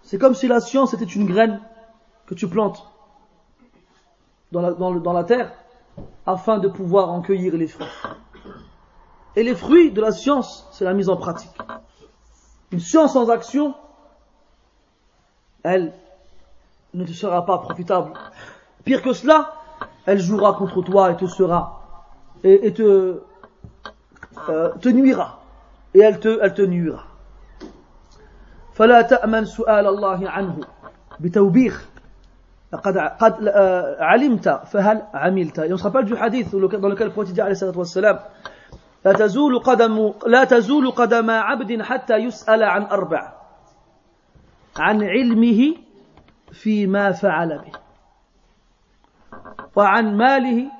[0.02, 1.60] C'est comme si la science était une graine
[2.26, 2.84] que tu plantes
[4.50, 5.52] dans la, dans, le, dans la terre
[6.26, 7.86] afin de pouvoir en cueillir les fruits.
[9.36, 11.56] Et les fruits de la science, c'est la mise en pratique.
[12.72, 13.74] Une science sans action,
[15.62, 15.94] elle
[16.94, 18.12] ne te sera pas profitable.
[18.84, 19.54] Pire que cela,
[20.06, 21.80] elle jouera contre toi et te sera
[22.44, 23.20] et, et te,
[24.48, 25.40] euh, te nuira.
[25.94, 27.04] Et elle te, elle te nuira.
[28.78, 30.56] فلا تأمن سؤال الله عنه
[31.20, 31.86] بتوبيخ
[32.72, 33.48] قد قد
[33.98, 37.56] علمت فهل عملت Et on se rappelle du hadith dans lequel le prophète dit alayhi
[37.56, 38.18] salatu wassalam
[39.04, 43.32] لا تزول قدم لا تزول قدم عبد حتى يسأل عن أربع
[44.76, 45.74] عن علمه
[46.57, 47.71] فيما فعل به
[49.75, 50.71] وعن ماله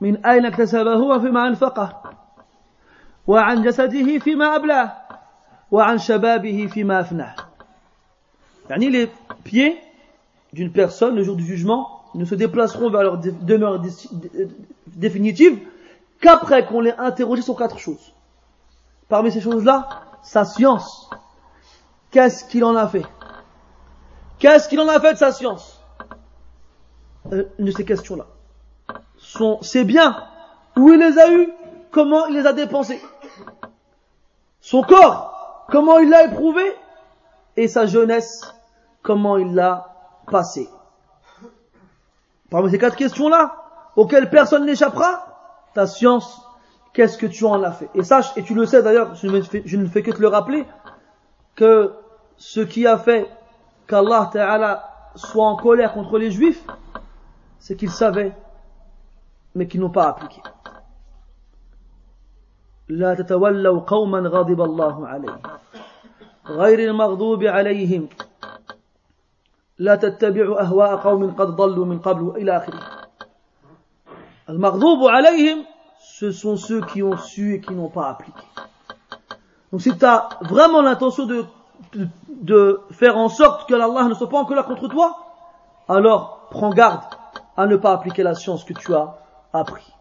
[0.00, 2.02] من أين اكتسبه وفيما أنفقه
[3.26, 4.92] وعن جسده فيما أبلاه
[5.70, 7.34] وعن شبابه فيما أفناه
[8.70, 9.08] يعني les
[9.44, 9.78] pieds
[10.52, 13.82] d'une personne le jour du jugement ne se déplaceront vers leur demeure
[14.86, 15.58] définitive
[16.20, 18.12] qu'après qu'on l'ait interrogé sur quatre choses.
[19.08, 21.10] Parmi ces choses-là, sa science.
[22.10, 23.04] Qu'est-ce qu'il en a fait
[24.41, 25.79] Qu'est-ce qu'il en a fait de sa science?
[27.31, 28.25] Euh, Une de ces questions-là.
[29.61, 30.17] Ses biens,
[30.75, 31.47] où il les a eus,
[31.91, 32.99] comment il les a dépensés?
[34.59, 36.63] Son corps, comment il l'a éprouvé,
[37.55, 38.51] et sa jeunesse,
[39.03, 39.93] comment il l'a
[40.25, 40.67] passé?
[42.49, 43.57] Parmi ces quatre questions-là,
[43.95, 46.41] auxquelles personne n'échappera, ta science,
[46.93, 47.89] qu'est-ce que tu en as fait?
[47.93, 50.65] Et sache, et tu le sais d'ailleurs, je, ne fais que te le rappeler,
[51.53, 51.93] que
[52.37, 53.29] ce qui a fait
[53.90, 56.66] qu'Allah Ta'ala soit en colère contre les juifs,
[57.58, 58.34] c'est qu'ils savaient,
[59.54, 60.42] mais qu'ils n'ont pas appliqué.
[62.88, 65.38] لا تتولوا قوما غضب الله عليهم
[66.46, 68.08] غير المغضوب عليهم
[69.78, 72.80] لا تتبعوا أهواء قوم قد ضلوا من قبل إلى آخره
[74.48, 75.64] Al-Maghdoub alayhim,
[75.98, 78.38] ce sont ceux qui ont su et qui n'ont pas appliqué.
[79.72, 81.44] Donc si tu as vraiment l'intention de,
[82.29, 85.17] de, faire en sorte que Allah ne soit pas en colère contre toi,
[85.87, 87.03] alors prends garde
[87.57, 89.17] à ne pas appliquer la science que tu as
[89.53, 89.93] appris.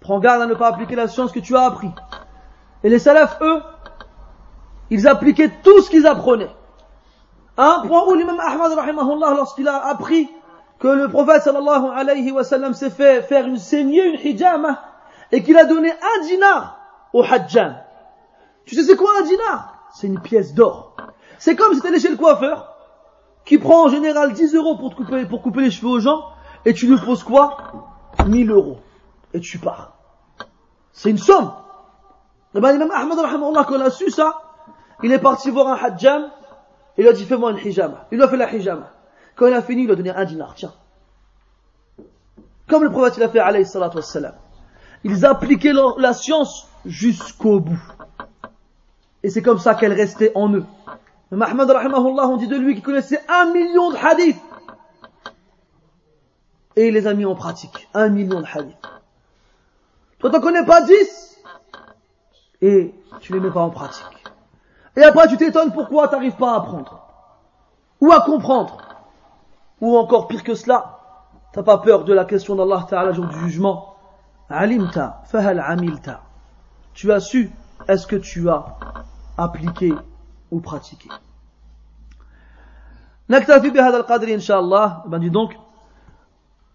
[0.00, 1.90] Prends garde à ne pas appliquer la science que tu as appris.
[2.82, 3.62] Et les salafs, eux,
[4.90, 6.50] ils appliquaient tout ce qu'ils apprenaient.
[7.56, 8.72] Un point où l'imam Ahmad,
[9.36, 10.28] lorsqu'il a appris
[10.78, 14.82] que le prophète sallallahu alayhi wa sallam s'est fait faire une saignée, une hijama,
[15.30, 16.78] et qu'il a donné un dinar
[17.12, 17.76] au hajjan.
[18.64, 19.71] Tu sais c'est quoi un dinar?
[19.94, 20.96] C'est une pièce d'or.
[21.38, 22.76] C'est comme si tu allais chez le coiffeur,
[23.44, 26.24] qui prend en général 10 euros pour, couper, les cheveux aux gens,
[26.64, 27.56] et tu lui poses quoi?
[28.26, 28.78] 1000 euros.
[29.34, 29.96] Et tu pars.
[30.92, 31.52] C'est une somme.
[32.54, 33.18] Et ben, l'imam Ahmad,
[33.66, 34.42] quand il a su ça,
[35.02, 36.30] il est parti voir un hajjam,
[36.96, 38.06] il lui a dit fais-moi une hijama.
[38.12, 38.90] Il lui a fait la hijama.
[39.34, 40.72] Quand il a fini, il a donné un dinar, tiens.
[42.68, 43.98] Comme le prophète l'a fait, alayhi salatu.
[45.04, 47.82] Ils appliquaient la science jusqu'au bout.
[49.22, 50.64] Et c'est comme ça qu'elle restait en eux.
[51.30, 54.42] Mahmoud rahimahullah, on dit de lui qu'il connaissait un million de hadiths.
[56.76, 57.88] Et il les a mis en pratique.
[57.94, 58.76] Un million de hadiths.
[60.18, 61.38] Toi, t'en connais pas dix.
[62.60, 64.04] Et tu les mets pas en pratique.
[64.96, 67.06] Et après, tu t'étonnes pourquoi t'arrives pas à apprendre.
[68.00, 68.78] Ou à comprendre.
[69.80, 70.98] Ou encore pire que cela,
[71.52, 73.96] t'as pas peur de la question d'Allah Ta'ala jour du jugement.
[74.48, 76.20] Alimta, fahal amilta.
[76.92, 77.50] Tu as su,
[77.88, 78.76] est-ce que tu as
[79.37, 79.93] appliqué
[80.51, 81.09] ou pratiqué
[83.29, 85.57] نكتفي بهذا القدر إن شاء الله ben dis donc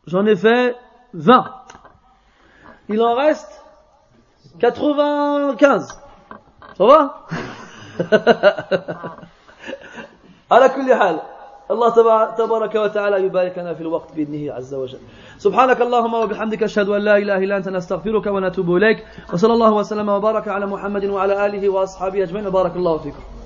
[0.07, 0.77] j'en ai fait
[1.15, 1.45] 20
[2.89, 3.65] il en reste
[4.61, 5.99] 95
[6.79, 7.27] ça va
[10.53, 11.21] على كل حال
[11.72, 11.90] الله
[12.38, 15.00] تبارك وتعالى يبارك لنا في الوقت بإذنه عز وجل.
[15.38, 19.04] سبحانك اللهم وبحمدك أشهد أن لا إله إلا أنت نستغفرك ونتوب إليك
[19.34, 23.37] وصلى الله وسلم وبارك على محمد وعلى آله وأصحابه أجمعين وبارك الله فيكم.